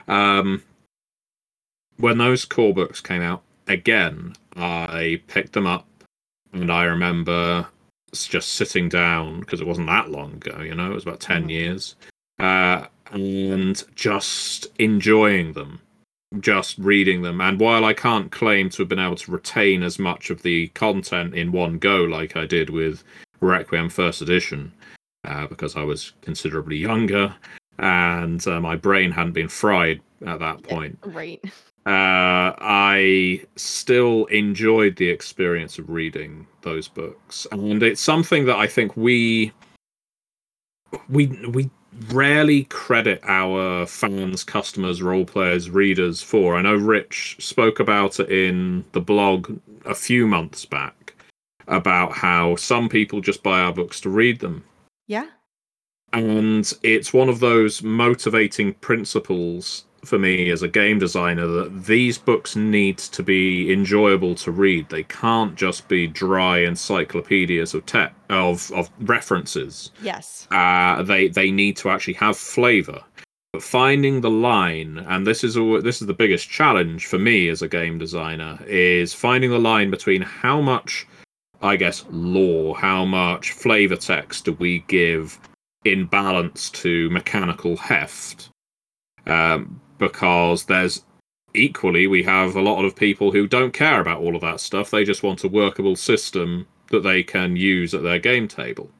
[0.08, 0.62] um,
[1.98, 5.86] when those core books came out again, I picked them up,
[6.52, 7.66] and I remember
[8.12, 10.60] just sitting down because it wasn't that long ago.
[10.60, 11.50] You know, it was about 10 Mhm.
[11.50, 11.96] years,
[12.40, 15.80] uh, and just enjoying them,
[16.40, 17.40] just reading them.
[17.40, 20.68] And while I can't claim to have been able to retain as much of the
[20.68, 23.04] content in one go like I did with
[23.40, 24.72] Requiem First Edition,
[25.24, 27.34] uh, because I was considerably younger
[27.78, 31.42] and uh, my brain hadn't been fried at that point Right.
[31.86, 38.66] uh, I still enjoyed the experience of reading those books, and it's something that I
[38.66, 39.52] think we
[41.08, 41.70] we we
[42.12, 46.56] rarely credit our fans, customers, role players, readers for.
[46.56, 51.14] I know Rich spoke about it in the blog a few months back
[51.68, 54.64] about how some people just buy our books to read them
[55.06, 55.26] Yeah.
[56.12, 62.18] and it's one of those motivating principles for me as a game designer that these
[62.18, 64.88] books need to be enjoyable to read.
[64.88, 69.90] They can't just be dry encyclopedias of te- of of references.
[70.02, 70.48] Yes.
[70.50, 73.02] uh, they they need to actually have flavor.
[73.52, 77.48] But finding the line and this is al- this is the biggest challenge for me
[77.48, 81.04] as a game designer is finding the line between how much
[81.60, 85.40] i guess lore how much flavor text do we give
[85.84, 88.50] in balance to mechanical heft
[89.26, 91.04] um, because there's
[91.54, 94.90] equally we have a lot of people who don't care about all of that stuff.
[94.90, 98.90] They just want a workable system that they can use at their game table.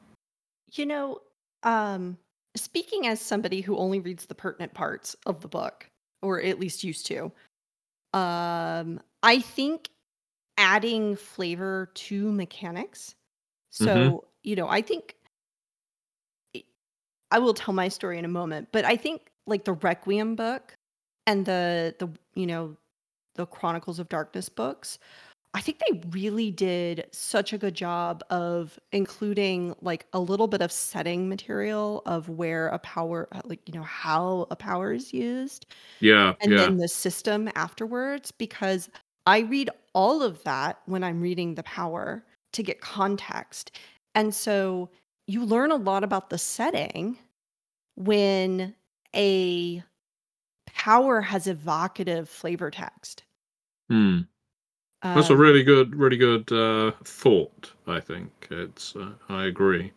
[0.71, 1.21] You know,
[1.63, 2.17] um,
[2.55, 5.89] speaking as somebody who only reads the pertinent parts of the book,
[6.21, 7.31] or at least used to,
[8.13, 9.89] um, I think
[10.57, 13.15] adding flavor to mechanics.
[13.69, 15.15] So, you know, I think
[17.31, 20.75] I will tell my story in a moment, but I think like the Requiem book
[21.31, 22.77] and the the you know
[23.35, 24.99] the Chronicles of Darkness books,
[25.53, 30.61] I think they really did such a good job of including like a little bit
[30.61, 35.13] of setting material of where a power, uh, like, you know, how a power is
[35.13, 35.65] used,
[35.99, 38.31] yeah and yeah then the system afterwards.
[38.31, 38.89] Because
[39.25, 43.71] I read all of that when I'm reading the power to get context.
[44.15, 44.89] And so
[45.27, 47.17] you learn a lot about the setting
[47.95, 48.75] when
[49.15, 49.83] a
[50.75, 53.23] power has evocative flavor text.
[53.89, 54.19] Hmm.
[55.03, 57.71] That's a Um, really good, really good uh, thought.
[57.87, 58.95] I think it's.
[58.95, 59.91] Uh, I agree.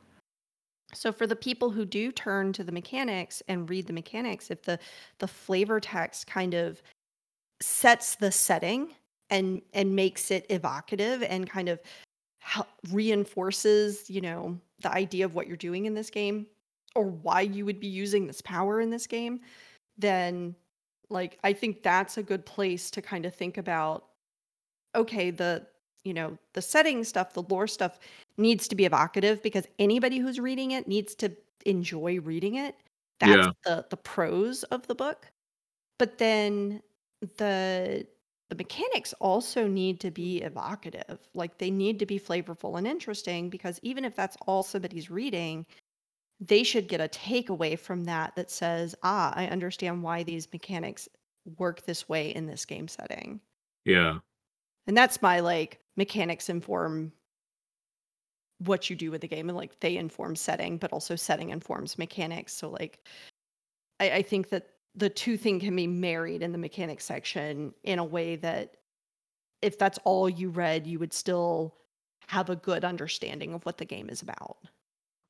[0.95, 4.63] So for the people who do turn to the mechanics and read the mechanics, if
[4.63, 4.79] the
[5.19, 6.83] the flavor text kind of
[7.61, 8.95] sets the setting
[9.31, 11.81] and and makes it evocative and kind of
[12.93, 16.47] reinforces, you know, the idea of what you're doing in this game
[16.95, 19.41] or why you would be using this power in this game,
[19.99, 20.55] then
[21.11, 24.07] like I think that's a good place to kind of think about
[24.95, 25.67] okay, the
[26.05, 27.99] you know, the setting stuff, the lore stuff
[28.39, 31.37] needs to be evocative because anybody who's reading it needs to
[31.67, 32.77] enjoy reading it.
[33.21, 33.53] That's Yeah.
[33.65, 35.33] the the prose of the book.
[35.99, 36.83] but then
[37.21, 38.07] the
[38.51, 41.19] the mechanics also need to be evocative.
[41.35, 45.67] Like they need to be flavorful and interesting because even if that's all somebody's reading,
[46.41, 51.09] they should get a takeaway from that that says, "Ah, I understand why these mechanics
[51.59, 53.41] work this way in this game setting."
[53.85, 54.19] Yeah.
[54.87, 57.13] And that's my like mechanics inform
[58.59, 61.99] what you do with the game and like they inform setting, but also setting informs
[61.99, 62.53] mechanics.
[62.53, 63.07] So like
[64.01, 67.99] I, I think that the two thing can be married in the mechanics section in
[67.99, 68.77] a way that
[69.63, 71.75] if that's all you read, you would still
[72.29, 74.59] have a good understanding of what the game is about.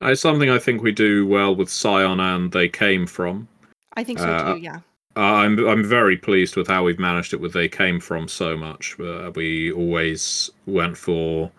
[0.01, 3.47] It's something I think we do well with Scion and They Came From.
[3.93, 4.79] I think so Uh, too, yeah.
[5.15, 8.99] I'm I'm very pleased with how we've managed it with They Came From so much.
[8.99, 11.51] Uh, we always went for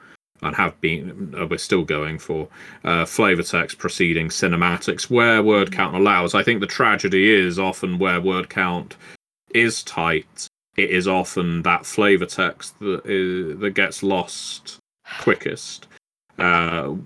[0.43, 2.47] and have been uh, we're still going for
[2.84, 6.34] uh, flavor text preceding cinematics where word count allows.
[6.34, 8.97] I think the tragedy is often where word count
[9.55, 10.47] is tight.
[10.76, 14.76] It is often that flavor text that is, that gets lost
[15.20, 15.87] quickest.
[16.39, 16.97] Uh,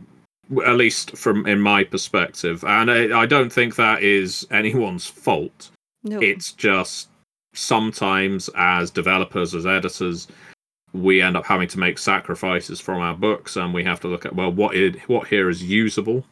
[0.67, 5.71] at least from in my perspective, and I, I don't think that is anyone's fault
[6.03, 6.21] No.
[6.21, 7.09] it's just
[7.55, 10.29] sometimes as developers as editors
[10.93, 14.25] we end up having to make sacrifices from our books and we have to look
[14.27, 16.25] at well what it, what here is usable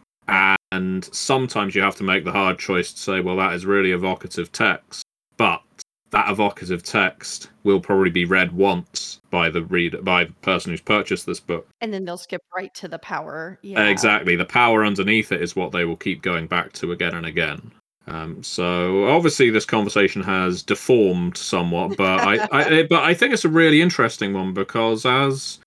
[0.72, 3.92] and sometimes you have to make the hard choice to say well that is really
[3.92, 5.02] evocative text
[5.36, 5.62] but
[6.10, 10.80] that evocative text will probably be read once by the reader by the person who's
[10.80, 13.58] purchased this book and then they'll skip right to the power.
[13.62, 13.86] Yeah.
[13.88, 14.36] Exactly.
[14.36, 17.72] The power underneath it is what they will keep going back to again and again.
[18.08, 23.44] Um, so obviously this conversation has deformed somewhat, but I, I but I think it's
[23.44, 25.60] a really interesting one because as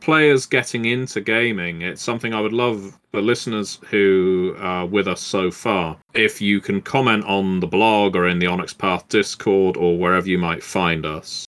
[0.00, 5.20] players getting into gaming, it's something I would love the listeners who are with us
[5.20, 5.96] so far.
[6.14, 10.28] If you can comment on the blog or in the Onyx Path Discord or wherever
[10.28, 11.46] you might find us,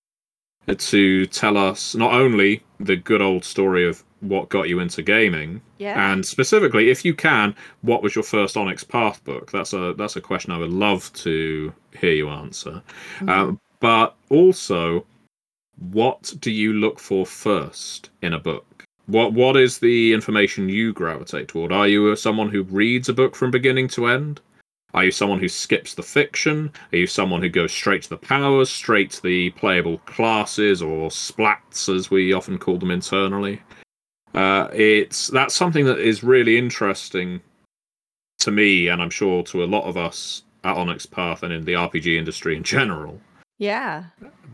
[0.79, 5.61] to tell us not only the good old story of what got you into gaming,
[5.79, 6.13] Yeah.
[6.13, 9.51] and specifically, if you can, what was your first Onyx Path book?
[9.51, 12.83] That's a that's a question I would love to hear you answer.
[13.21, 13.29] Mhm.
[13.29, 15.05] Um, but also,
[15.79, 18.85] what do you look for first in a book?
[19.07, 21.73] What what is the information you gravitate toward?
[21.73, 24.41] Are you someone who reads a book from beginning to end?
[24.95, 26.71] Are you someone who skips the fiction?
[26.93, 31.09] Are you someone who goes straight to the powers, straight to the playable classes or
[31.09, 33.63] splats, as we often call them internally?
[34.35, 37.41] Uh, it's that's something that is really interesting
[38.39, 41.65] to me, and I'm sure to a lot of us at Onyx Path and in
[41.65, 43.21] the RPG industry in general,
[43.59, 44.05] yeah.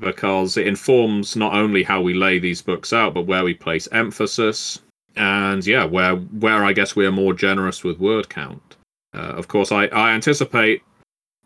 [0.00, 3.88] because it informs not only how we lay these books out, but where we place
[3.92, 4.80] emphasis,
[5.16, 8.76] and yeah, where where I guess we are more generous with word count.
[9.14, 10.82] Uh, of course, I I anticipate.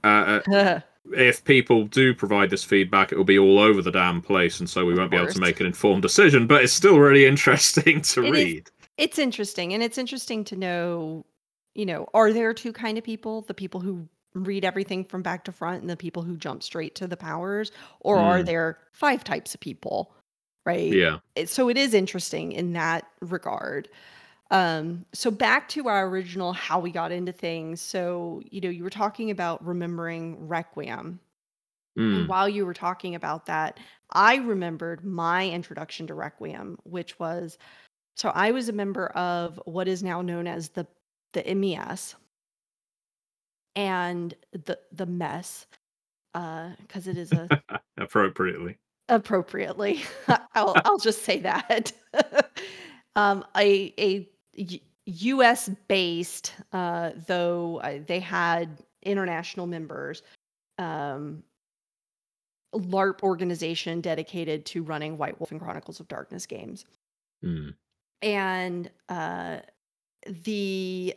[0.03, 0.81] Uh, uh,
[1.17, 4.69] if people do provide this feedback, it will be all over the damn place, and
[4.71, 6.47] so we Of won't be able to make an informed decision.
[6.47, 8.33] But it's still really interesting to It is.
[8.33, 8.71] read.
[8.99, 11.25] it's interesting and it's interesting to know
[11.75, 15.45] you know are there two kind of people the people who read everything from back
[15.45, 18.47] to front and the people who jump straight to the powers or are Mm.
[18.47, 20.13] there five types of people
[20.67, 21.19] right Yeah.
[21.35, 23.89] It- so it is interesting in that regard
[24.53, 28.85] um so back to our original how we got into things so you know you
[28.85, 31.21] were talking about remembering requiem
[31.99, 32.21] Mm.
[32.21, 33.79] and while you were talking about that,
[34.13, 37.59] I remembered my introduction to Requiem, which was
[38.17, 40.87] so I was a member of what is now known as the
[41.35, 42.17] the MES
[43.77, 45.67] and the the mess
[46.35, 47.51] because it is a
[47.99, 48.79] Appropriately.
[49.09, 50.03] appropriately.
[50.55, 51.93] I'll I'll just say that.
[53.17, 54.29] um, a a
[55.07, 55.71] U.S.
[55.89, 60.23] based, uh, though uh, they had international members.
[60.79, 61.43] Um,
[62.75, 66.85] LARP organization dedicated to running White Wolf and Chronicles of Darkness games.
[67.45, 67.75] Mm.
[68.23, 69.59] And uh,
[70.45, 71.15] the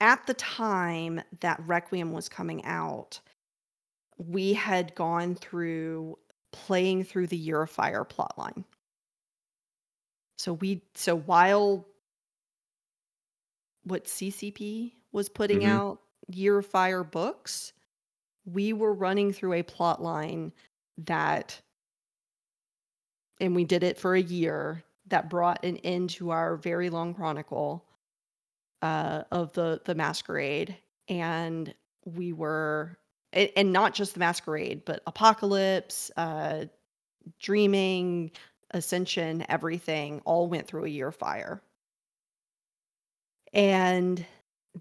[0.00, 3.20] at the time that Requiem was coming out,
[4.18, 6.18] we had gone through
[6.52, 8.64] playing through the Year of Fire plotline.
[10.42, 11.86] So we so while
[13.84, 15.68] what CCP was putting Mhm.
[15.68, 17.72] out Year of Fire books,
[18.44, 20.52] we were running through a plot line
[20.98, 21.62] that
[23.38, 27.14] and we did it for a year that brought an end to our very long
[27.14, 27.84] chronicle
[28.82, 30.76] uh, of the the masquerade
[31.08, 31.72] and
[32.04, 32.98] we were
[33.32, 36.64] a- and not just the masquerade but apocalypse uh
[37.38, 38.32] dreaming
[38.72, 41.62] ascension everything all went through a year fire
[43.52, 44.24] and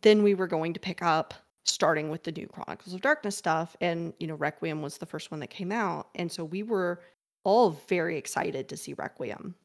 [0.01, 1.33] then we were going to pick up
[1.63, 5.31] starting with the new Chronicles of Darkness stuff, and you know, Requiem was the first
[5.31, 7.01] one that came out, and so we were
[7.43, 9.55] all very excited to see Requiem.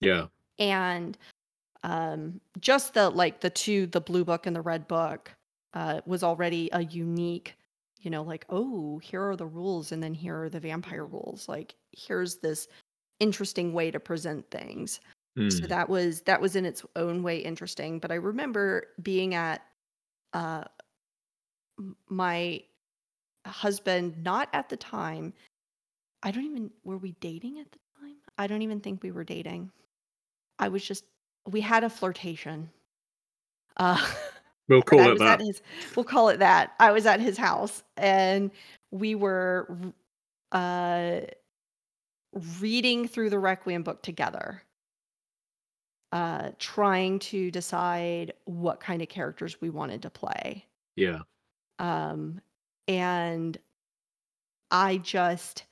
[0.00, 0.26] Yeah.
[0.58, 1.16] And
[1.82, 5.34] um, just the like the two, the blue book and the red book,
[5.74, 7.54] uh, was already a unique,
[8.00, 11.48] you know, like oh, here are the rules, and then here are the vampire rules.
[11.48, 12.68] Like here's this
[13.22, 15.00] interesting way to present things.
[15.48, 15.68] So Mm.
[15.68, 17.98] that was that was in its own way interesting.
[17.98, 19.62] But I remember being at
[20.34, 20.64] uh,
[22.08, 22.62] my
[23.46, 25.32] husband, not at the time.
[26.22, 28.16] I don't even were we dating at the time?
[28.36, 29.70] I don't even think we were dating.
[30.58, 31.04] I was just
[31.46, 32.68] we had a flirtation.
[33.78, 33.96] Uh,
[34.68, 35.40] We'll call it that.
[35.40, 35.60] his
[35.96, 36.72] we'll call it that.
[36.78, 38.50] I was at his house and
[38.90, 39.66] we were
[40.52, 41.20] uh
[42.32, 44.62] reading through the Requiem book together.
[46.12, 50.66] Uh trying to decide what kind of characters we wanted to play.
[50.96, 51.22] Yeah.
[51.78, 52.40] Um
[52.88, 53.58] and
[54.72, 55.66] I just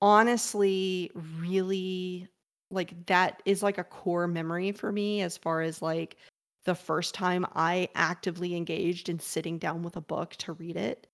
[0.00, 2.28] honestly really
[2.70, 6.16] like that is like a core memory for me as far as like
[6.64, 11.06] the first time I actively engaged in sitting down with a book to read it.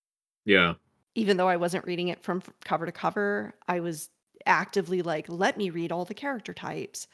[0.45, 0.75] Yeah.
[1.15, 4.11] Even though I wasn't reading it from cover to cover, I was
[4.47, 7.07] actively like, let me read all the character types.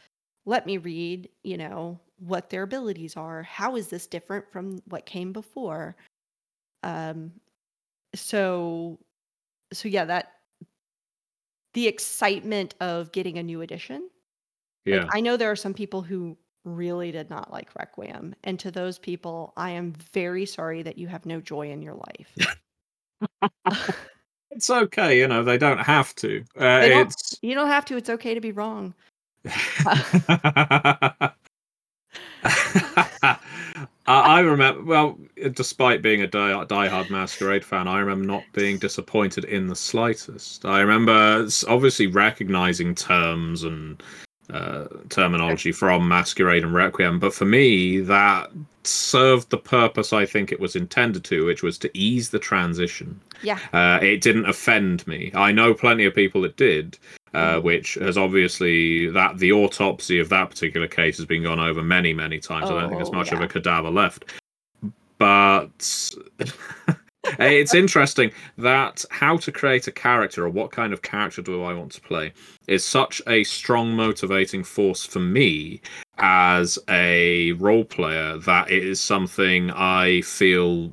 [0.46, 3.42] Let me read, you know, what their abilities are.
[3.42, 5.96] How is this different from what came before?
[6.84, 7.32] Um,
[8.14, 9.01] so
[9.72, 10.34] so yeah, that
[11.74, 14.11] the excitement of getting a new edition.
[14.90, 15.11] Like Yeah.
[15.12, 18.98] I know there are some people who really did not like Requiem, and to those
[18.98, 22.36] people, I am very sorry that you have no joy in your life.
[24.53, 26.45] It's okay, you know, they don't have to.
[26.57, 28.95] Uh, They don't it's you don't have to, it's okay to be wrong.
[32.45, 33.39] I,
[34.07, 35.18] I remember, well,
[35.53, 40.64] despite being a die, die-hard Masquerade fan, I remember not being disappointed in the slightest.
[40.64, 44.03] I remember s- obviously recognizing terms and
[44.53, 48.51] uh, terminology from Masquerade and Requiem, but for me, that
[48.84, 53.20] served the purpose I think it was intended to, which was to ease the transition.
[53.42, 53.59] Yeah.
[53.72, 55.30] Uh, it didn't offend me.
[55.34, 56.98] I know plenty of people that did,
[57.34, 57.62] uh, Mhm.
[57.62, 62.12] which has obviously that the autopsy of that particular case has been gone over many,
[62.14, 62.70] many times.
[62.70, 64.24] I don't think there's Oh, much of a cadaver left.
[65.18, 66.11] But
[67.25, 71.62] Uh, it's interesting that how to create a character or what kind of character do
[71.62, 72.33] I want to play
[72.66, 75.81] is such a strong motivating force for me
[76.18, 80.93] as a role player that it is something I feel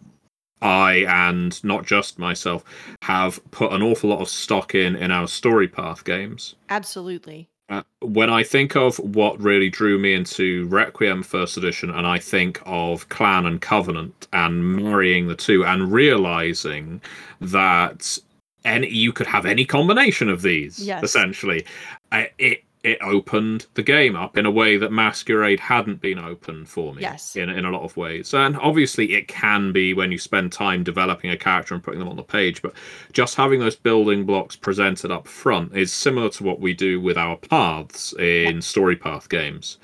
[0.61, 2.63] I and not just myself
[3.03, 6.55] have put an awful lot of stock in in our story path games.
[6.69, 7.49] Absolutely.
[7.69, 12.17] Uh, when I think of what really drew me into Requiem First Edition, and I
[12.17, 17.01] think of Clan and Covenant and marrying the two, and realizing
[17.41, 18.17] that
[18.63, 21.03] any you could have any combination of these, Yes.
[21.03, 21.65] essentially,
[22.13, 26.65] uh, it it opened the game up in a way that Masquerade hadn't been open
[26.65, 27.01] for me.
[27.01, 27.35] Yes.
[27.35, 30.83] in in a lot of ways, and obviously it can be when you spend time
[30.83, 32.73] developing a character and putting them on the page, but
[33.11, 37.17] just having those building blocks presented up front is similar to what we do with
[37.17, 39.77] our paths in story path games.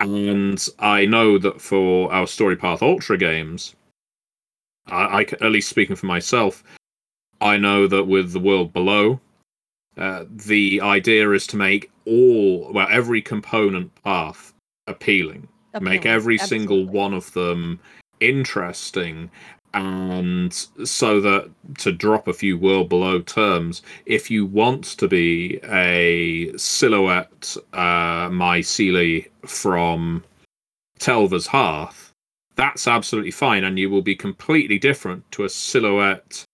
[0.00, 3.76] And I know that for our story path ultra games,
[4.86, 6.64] I, I at least speaking for myself,
[7.40, 9.20] I know that with the world below,
[9.96, 14.52] uh, the idea is to make all well every component path
[14.86, 15.46] appealing
[15.80, 16.06] make Appealing.
[16.06, 17.78] every single one of them
[18.18, 19.30] interesting
[19.72, 21.48] and so that
[21.78, 28.28] to drop a few world below terms if you want to be a silhouette uh
[28.32, 30.24] my Sealy from
[30.98, 32.10] Telva's Hearth
[32.56, 36.44] that's absolutely fine and you will be completely different to a silhouette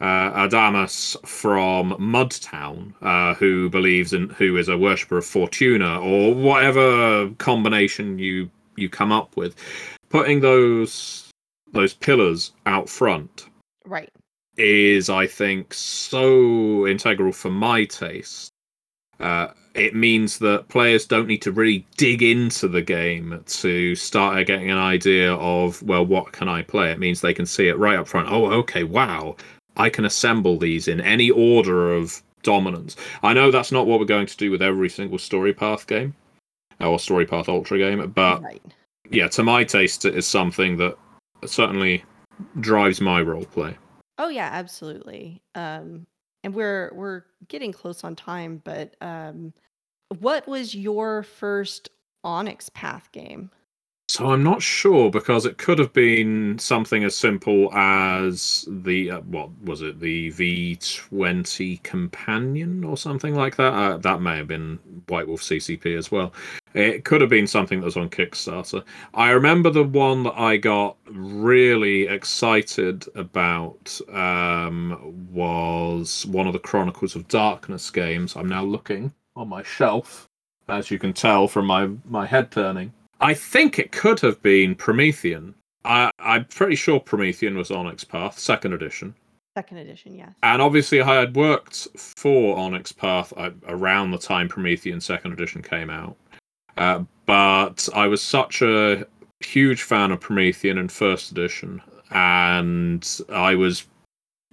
[0.00, 6.34] uh, Adamus from Mudtown, uh, who believes in who is a worshipper of Fortuna, or
[6.34, 9.56] whatever combination you you come up with,
[10.10, 11.30] putting those
[11.72, 13.46] those pillars out front
[13.84, 14.10] Right.
[14.56, 18.52] is, I think, so integral for my taste.
[19.18, 24.46] Uh, it means that players don't need to really dig into the game to start
[24.46, 26.90] getting an idea of well, what can I play?
[26.90, 28.28] It means they can see it right up front.
[28.30, 29.36] Oh, okay, wow,
[29.76, 32.96] I can assemble these in any order of dominance.
[33.22, 36.14] I know that's not what we're going to do with every single story path game
[36.80, 38.62] or story path ultra game, but right.
[39.10, 40.96] yeah, to my taste, it is something that
[41.44, 42.04] certainly
[42.60, 43.76] drives my role play.
[44.18, 45.42] Oh yeah, absolutely.
[45.54, 46.06] Um,
[46.44, 49.52] and we're we're getting close on time, but um,
[50.20, 51.90] what was your first
[52.24, 53.50] Onyx Path game?
[54.08, 59.20] So I'm not sure because it could have been something as simple as the uh,
[59.22, 63.72] what was it the V20 companion or something like that.
[63.74, 64.78] Uh, that may have been
[65.08, 66.32] White Wolf CCP as well.
[66.72, 68.84] It could have been something that was on Kickstarter.
[69.12, 76.60] I remember the one that I got really excited about um, was one of the
[76.60, 78.36] Chronicles of Darkness games.
[78.36, 80.28] I'm now looking on my shelf,
[80.68, 82.92] as you can tell from my my head turning.
[83.20, 85.54] I think it could have been Promethean.
[85.84, 89.14] I, I'm pretty sure Promethean was Onyx Path, second edition.
[89.56, 90.32] Second edition, yes.
[90.42, 95.62] And obviously, I had worked for Onyx Path uh, around the time Promethean second edition
[95.62, 96.16] came out.
[96.76, 99.06] Uh, but I was such a
[99.40, 103.86] huge fan of Promethean in first edition, and I was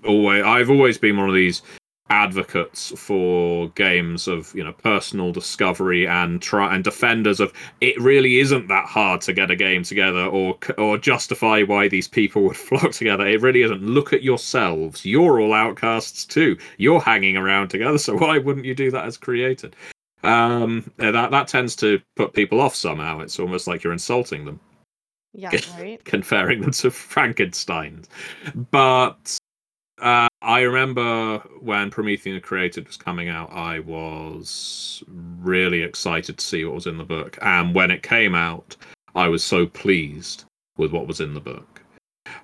[0.06, 1.62] always I've always been one of these
[2.10, 8.40] advocates for games of you know personal discovery and try and defenders of it really
[8.40, 12.58] isn't that hard to get a game together or or justify why these people would
[12.58, 13.26] flock together.
[13.26, 13.82] It really isn't.
[13.82, 15.06] Look at yourselves.
[15.06, 16.58] You're all outcasts too.
[16.78, 19.76] You're hanging around together so why wouldn't you do that as created?
[20.24, 23.22] Um that that tends to put people off somehow.
[23.22, 24.60] It's almost like you're insulting them.
[25.34, 26.04] Yeah right.
[26.04, 28.04] Comparing them to frankenstein.
[28.72, 29.40] But
[30.02, 36.66] uh, I remember when Promethean Created was coming out, I was really excited to see
[36.66, 37.38] what was in the book.
[37.42, 38.76] And when it came out,
[39.16, 40.44] I was so pleased
[40.78, 41.82] with what was in the book.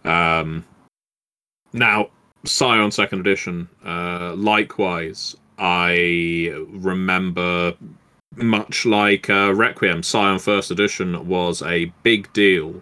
[0.06, 0.64] Um,
[1.74, 2.10] now,
[2.46, 7.76] Scion Second Edition, uh, likewise, I remember
[8.38, 12.82] much like uh, Requiem, Scion First Edition was a big deal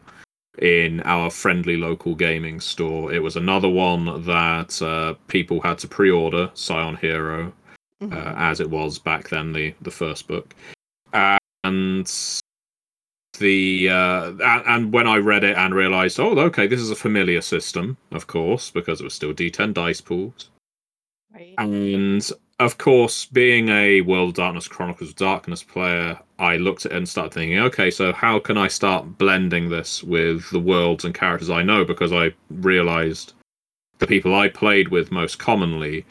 [0.60, 3.14] in our friendly local gaming store.
[3.14, 7.54] It was another one that uh, people had to pre-order, Scion Hero,
[8.02, 8.14] uh, mm-hmm.
[8.14, 10.56] uh, as it was back then, the the first book,
[11.64, 12.12] and
[13.40, 14.34] the uh,
[14.68, 18.28] and when I read it and realized, oh, okay, this is a familiar system, of
[18.28, 20.50] course, because it was still D10 dice pools.
[21.34, 21.54] Right.
[21.58, 22.30] And
[22.60, 26.98] of course, being a World of Darkness Chronicles of Darkness player, I looked at it
[26.98, 31.14] and started thinking, okay, so how can I start blending this with the worlds and
[31.14, 31.86] characters I know?
[31.86, 33.34] Because I realized
[34.00, 36.06] the people I played with most commonly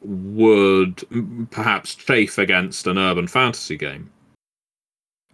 [0.00, 1.02] would
[1.50, 4.10] perhaps chafe against an urban fantasy game.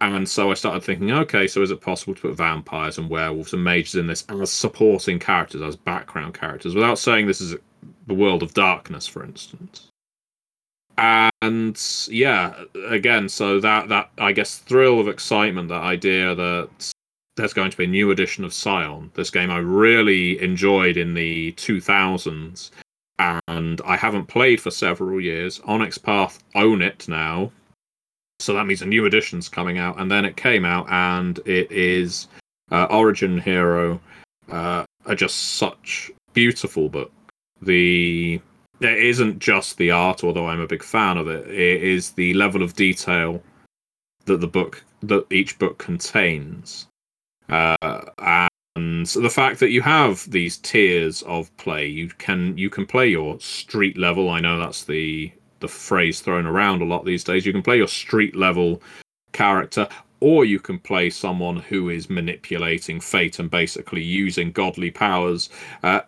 [0.01, 3.53] And so I started thinking, okay, so is it possible to put vampires and werewolves
[3.53, 7.55] and mages in this as supporting characters, as background characters, without saying this is
[8.07, 9.89] the world of darkness, for instance?
[10.97, 12.53] And yeah
[12.87, 16.69] again so that that i guess thrill of excitement that idea that
[17.35, 21.13] there's going to be a new edition of scion this game i really enjoyed in
[21.13, 22.71] the 2000s
[23.47, 25.61] and i haven't played for several years.
[25.65, 27.51] Onyx path own it now.
[28.39, 29.99] So that means a new edition's coming out.
[29.99, 32.27] And then it came out and it is
[32.71, 33.99] uh, origin hero
[34.51, 37.11] uh, are just such beautiful book.
[37.61, 38.41] The
[38.81, 41.47] it isn't just the art, although I'm a big fan of it.
[41.47, 43.41] It is the level of detail
[44.25, 46.87] that the book that each book contains,
[47.49, 51.87] uh, and the fact that you have these tiers of play.
[51.87, 54.29] You can you can play your street level.
[54.29, 57.45] I know that's the the phrase thrown around a lot these days.
[57.45, 58.81] You can play your street level
[59.31, 59.87] character,
[60.19, 65.49] or you can play someone who is manipulating fate and basically using godly powers.
[65.81, 66.01] Uh,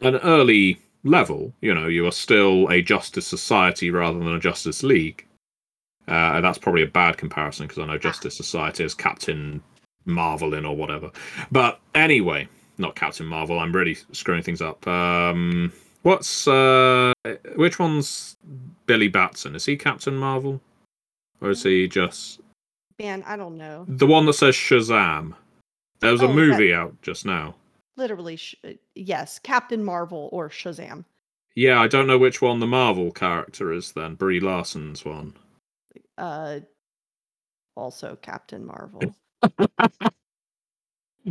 [0.00, 1.52] an early level.
[1.60, 5.26] You know, you are still a Justice Society rather than a Justice League.
[6.06, 9.62] Uh, that's probably a bad comparison because I know Justice Society is Captain
[10.06, 11.10] Marvel in or whatever.
[11.52, 13.58] But anyway, not Captain Marvel.
[13.58, 14.86] I'm really screwing things up.
[14.86, 15.72] Um,
[16.02, 17.12] what's uh,
[17.56, 18.36] which one's
[18.86, 19.54] Billy Batson?
[19.54, 20.60] Is he Captain Marvel,
[21.42, 22.40] or is he just?
[22.98, 23.84] Man, I don't know.
[23.86, 25.34] The one that says Shazam.
[26.00, 26.78] There was oh, a movie that...
[26.78, 27.54] out just now
[27.98, 31.04] literally sh- uh, yes, Captain Marvel or Shazam.
[31.54, 34.14] Yeah, I don't know which one the Marvel character is then.
[34.14, 35.34] Brie Larson's one.
[36.16, 36.60] Uh
[37.76, 39.14] also Captain Marvel.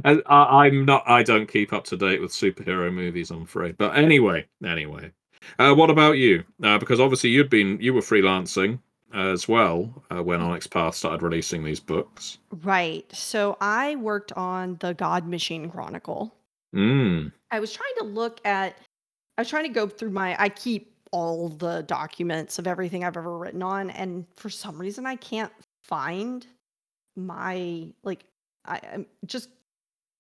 [0.05, 1.03] I, am not.
[1.07, 3.31] I don't keep up to date with superhero movies.
[3.31, 3.77] I'm afraid.
[3.77, 5.11] But anyway, anyway,
[5.59, 6.43] uh, what about you?
[6.63, 8.79] Uh, because obviously you'd been you were freelancing
[9.13, 12.37] as well uh, when Onyx Path started releasing these books.
[12.63, 13.05] Right.
[13.13, 16.33] So I worked on the God Machine Chronicle.
[16.77, 17.31] Mm.
[17.49, 18.77] I was trying to look at
[19.37, 23.17] I was trying to go through my I keep all the documents of everything I've
[23.17, 25.51] ever written on and for some reason I can't
[25.83, 26.45] find
[27.15, 28.25] my like
[28.65, 29.49] I, I just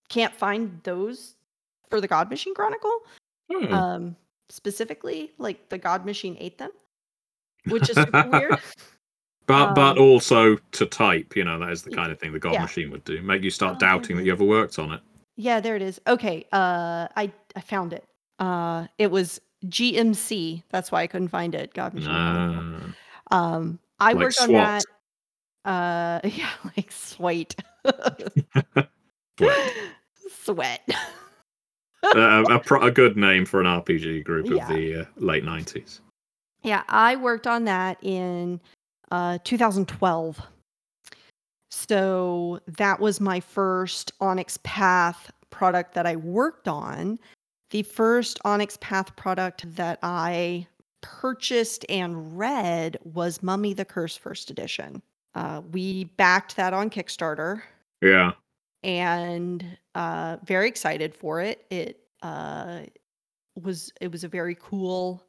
[0.09, 1.35] can't find those
[1.89, 2.99] for the God Machine Chronicle.
[3.51, 3.73] Hmm.
[3.73, 4.15] Um
[4.49, 6.71] specifically like the God Machine ate them,
[7.67, 8.57] which is super weird.
[9.45, 12.39] But but Um, also to type, you know, that is the kind of thing the
[12.39, 12.61] God yeah.
[12.61, 13.21] machine would do.
[13.21, 15.01] Make you start Oh, doubting that you ever worked on it.
[15.37, 16.01] Yeah, there it is.
[16.07, 18.03] Okay, uh, I I found it.
[18.39, 20.63] Uh, it was GMC.
[20.69, 21.73] That's why I couldn't find it.
[21.73, 21.91] God.
[21.93, 22.07] Chronicles.
[23.31, 24.83] Nah, Um, I like worked on SWAT.
[25.63, 25.71] that.
[26.23, 27.55] Uh, yeah, like sweat.
[29.37, 29.73] Sweat.
[30.43, 30.89] Sweat.
[32.15, 34.67] a, a, pro- a good name for an RPG group Yeah.
[34.67, 35.99] of the uh, late 90s.
[36.63, 38.59] Yeah, I worked on that in
[39.11, 40.41] uh, 2012.
[41.77, 47.19] So that was my first Onyx Path product that I worked on.
[47.69, 50.65] The first Onyx Path product that I
[51.01, 55.03] purchased and read was Mummy the Curse First Edition.
[55.35, 57.61] Uh, we backed that on Kickstarter
[58.01, 58.31] Yeah.
[58.83, 59.63] and
[59.93, 61.65] uh, very excited for it.
[61.69, 62.81] It uh,
[63.61, 65.23] was it was a very cool,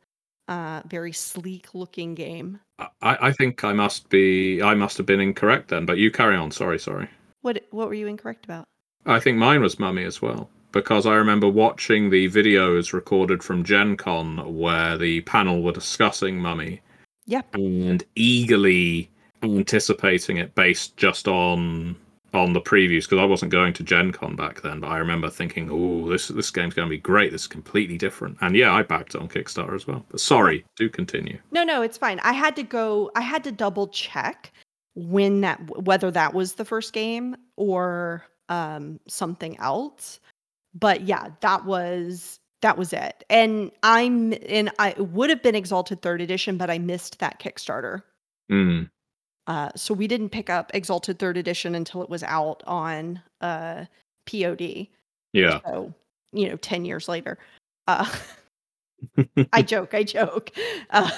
[0.49, 2.61] uh, very sleek looking game.
[2.79, 2.89] I,
[3.29, 6.51] I think I must be I must have been incorrect then, but you carry on.
[6.51, 7.09] Sorry, sorry.
[7.43, 8.67] What what were you incorrect about?
[9.07, 10.51] I think mine was Mummy as well.
[10.71, 16.39] Because I remember watching the videos recorded from Gen Con where the panel were discussing
[16.39, 16.83] Mummy
[17.27, 17.55] Yep.
[17.55, 19.11] and eagerly
[19.43, 21.97] anticipating it based just on
[22.35, 25.31] on the previews because I wasn't going to Gen Con back then, but I remember
[25.31, 27.33] thinking, "Oh, this this game's going to be great.
[27.33, 30.05] This is completely different." And yeah, I backed it on Kickstarter as well.
[30.11, 31.39] But sorry, do continue.
[31.53, 32.21] No, no, it's fine.
[32.21, 33.11] I had to go.
[33.15, 34.53] I had to double check
[34.95, 40.21] when that whether that was the first game or um, something else.
[40.75, 43.25] But yeah, that was that was it.
[43.31, 48.03] And I'm and I would have been Exalted Third Edition, but I missed that Kickstarter.
[48.51, 48.91] Mm,
[49.49, 53.87] Uh, so we didn't pick up Exalted Third Edition until it was out on uh,
[54.27, 54.87] POD.
[55.33, 55.61] yeah.
[55.65, 55.93] So
[56.33, 57.39] you know, ten years later.
[57.89, 58.09] Uh,
[59.53, 60.53] I joke, I joke.
[60.91, 61.11] Uh,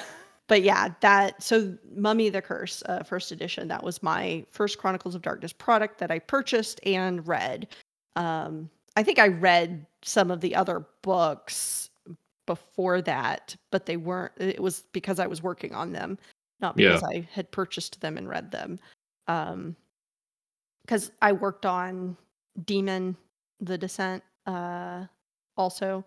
[0.47, 5.15] but yeah, that so Mummy the Curse, uh, first edition, that was my first Chronicles
[5.15, 7.69] of Darkness product that I purchased and read.
[8.17, 11.91] Um, I think I read some of the other books
[12.47, 14.33] before that, but they weren't.
[14.39, 16.19] It was because I was working on them,
[16.61, 16.89] not Yeah.
[16.95, 18.79] because I had purchased them and read them.
[19.29, 19.77] Um,
[20.83, 22.17] because I worked on
[22.65, 23.17] Demon,
[23.61, 25.05] the Descent, uh,
[25.57, 26.05] also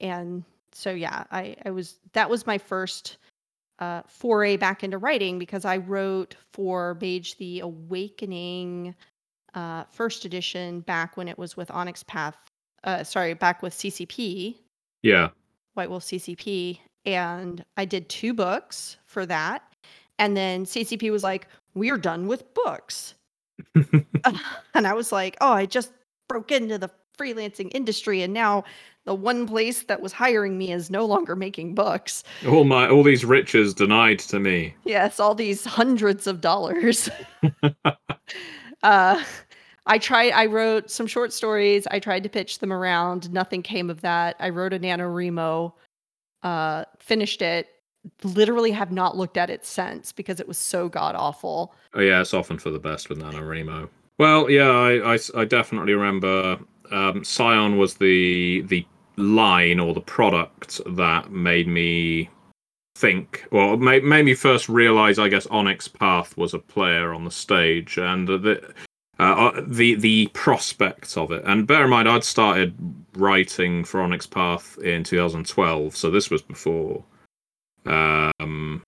[0.00, 3.16] and so yeah i i was that was my first
[3.78, 8.94] uh foray back into writing because i wrote for mage the awakening
[9.54, 12.36] uh first edition back when it was with onyx path
[12.82, 14.56] uh sorry back with ccp
[15.02, 15.30] Yeah.
[15.74, 19.62] white wolf ccp and i did two books for that
[20.18, 23.14] and then ccp was like we're done with books
[24.74, 25.92] and I was like, oh, I just
[26.28, 28.64] broke into the freelancing industry, and now
[29.04, 32.24] the one place that was hiring me is no longer making books.
[32.46, 34.74] all my all these riches denied to me.
[34.84, 37.08] Yes, all these hundreds of dollars.
[38.82, 39.22] uh,
[39.86, 40.32] I tried.
[40.32, 41.86] I wrote some short stories.
[41.90, 43.30] I tried to pitch them around.
[43.32, 44.36] Nothing came of that.
[44.40, 45.72] I wrote a NaNoWriMo,
[46.44, 47.68] uh, finished it.
[48.22, 51.74] Literally have not looked at it since because it was so god awful.
[51.94, 53.88] Oh yeah, it's often for the best with NaNoWriMo.
[54.18, 56.58] Well, yeah, I, I, I definitely remember
[56.92, 58.86] um, Scion was the the
[59.16, 62.28] line or the product that made me
[62.96, 67.24] think, well, made, made me first realize, I guess, Onyx Path was a player on
[67.24, 68.74] the stage and the
[69.18, 71.42] uh, the the prospects of it.
[71.44, 72.74] And bear in mind, I'd started
[73.16, 77.04] writing for Onyx Path in 2012, so this was before.
[77.86, 78.82] Um,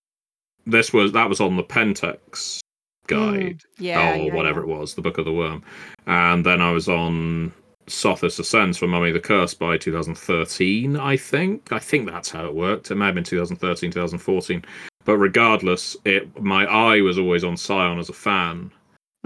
[0.65, 2.59] this was that was on the Pentex
[3.07, 4.73] guide Mm, yeah, or yeah, whatever yeah.
[4.73, 5.63] it was, the Book of the Worm.
[6.05, 7.53] And then I was on
[7.87, 11.71] Sothis Ascends for Mummy the Curse by 2013, I think.
[11.71, 12.91] I think that's how it worked.
[12.91, 14.63] It may have been 2013, 2014.
[15.05, 18.71] But regardless, it my eye was always on Scion as a fan.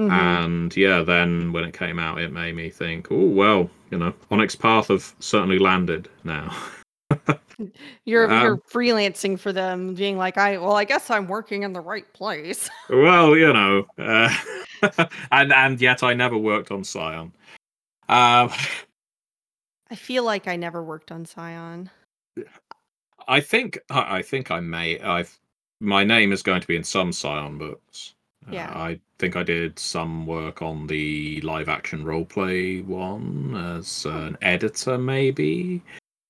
[0.10, 0.43] Mhm.
[0.43, 4.14] And yeah, then when it came out, it made me think, oh, well, you know,
[4.30, 6.56] Onyx Path have certainly landed now.
[7.10, 7.68] You're
[8.06, 11.82] you're Um, freelancing for them, being like, I well, I guess I'm working in the
[11.82, 12.70] right place.
[12.89, 14.34] well, you know, uh,
[15.32, 17.34] and and yet I never worked on Scion.
[18.10, 18.49] Um,
[19.89, 21.89] I feel like I never worked on Scion.
[23.28, 24.99] I think I I think I may.
[24.99, 25.38] I've
[25.80, 28.14] my name is going to be in some Scion books.
[28.48, 28.72] Uh, Yeah.
[28.76, 34.98] I think I did some work on the live action roleplay one as an editor,
[34.98, 35.82] maybe.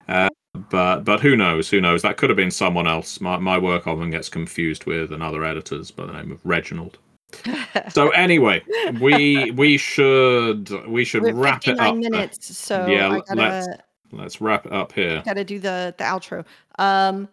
[0.08, 0.30] Uh,
[0.70, 1.70] but but who knows?
[1.70, 2.02] Who knows?
[2.02, 3.22] That could have been someone else.
[3.22, 6.98] My my work often gets confused with another editors by the name of Reginald.
[7.90, 8.62] So anyway,
[9.00, 11.96] we we should we should We're wrap it 59 up.
[11.96, 13.68] minutes, so yeah, gotta let's-
[14.14, 15.22] Let's wrap it up here.
[15.26, 16.44] gotta do the the outro.
[16.78, 17.30] Um,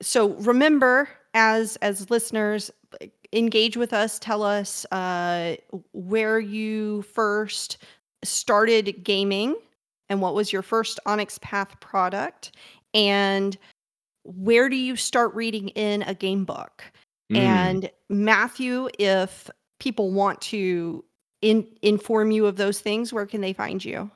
[0.00, 2.70] so remember, as as listeners,
[3.32, 4.18] engage with us.
[4.18, 5.56] Tell us uh,
[5.92, 7.78] where you first
[8.24, 9.56] started gaming
[10.08, 12.52] and what was your first Onyx Path product,
[12.94, 13.58] and
[14.24, 16.82] where do you start reading in a game book?
[17.30, 17.36] Mm.
[17.36, 19.50] And Matthew, if
[19.80, 21.04] people want to
[21.42, 24.10] in, inform you of those things, where can they find you?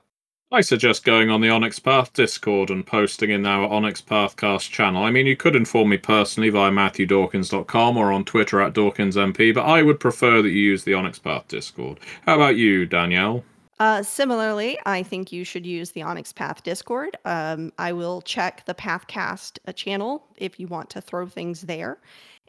[0.55, 5.03] I suggest going on the Onyx Path Discord and posting in our Onyx Pathcast channel.
[5.03, 9.63] I mean, you could inform me personally via MatthewDawkins.com or on Twitter at DawkinsMP, but
[9.63, 12.01] I would prefer that you use the Onyx Path Discord.
[12.27, 13.43] How about you, Danielle?
[13.81, 17.17] Uh, similarly, I think you should use the Onyx Path Discord.
[17.25, 21.97] Um, I will check the Pathcast uh, channel if you want to throw things there.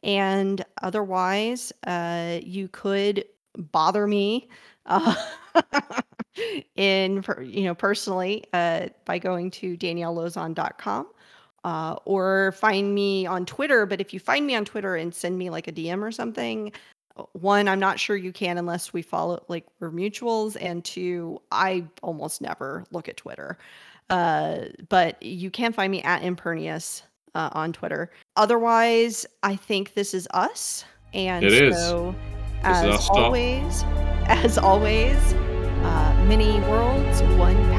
[0.03, 3.23] And otherwise, uh, you could
[3.55, 4.49] bother me
[4.85, 5.15] uh,
[6.75, 11.07] in you know personally uh, by going to daniellelozon.com
[11.63, 13.85] uh, or find me on Twitter.
[13.85, 16.71] But if you find me on Twitter and send me like a DM or something,
[17.33, 21.85] one, I'm not sure you can unless we follow like we're mutuals, and two, I
[22.01, 23.57] almost never look at Twitter.
[24.09, 27.03] Uh, but you can find me at Impernius
[27.35, 28.11] uh, on Twitter.
[28.35, 32.42] Otherwise, I think this is us, and It so is.
[32.63, 33.83] This is our as always,
[34.27, 35.33] as always,
[35.83, 37.72] uh, many worlds, one.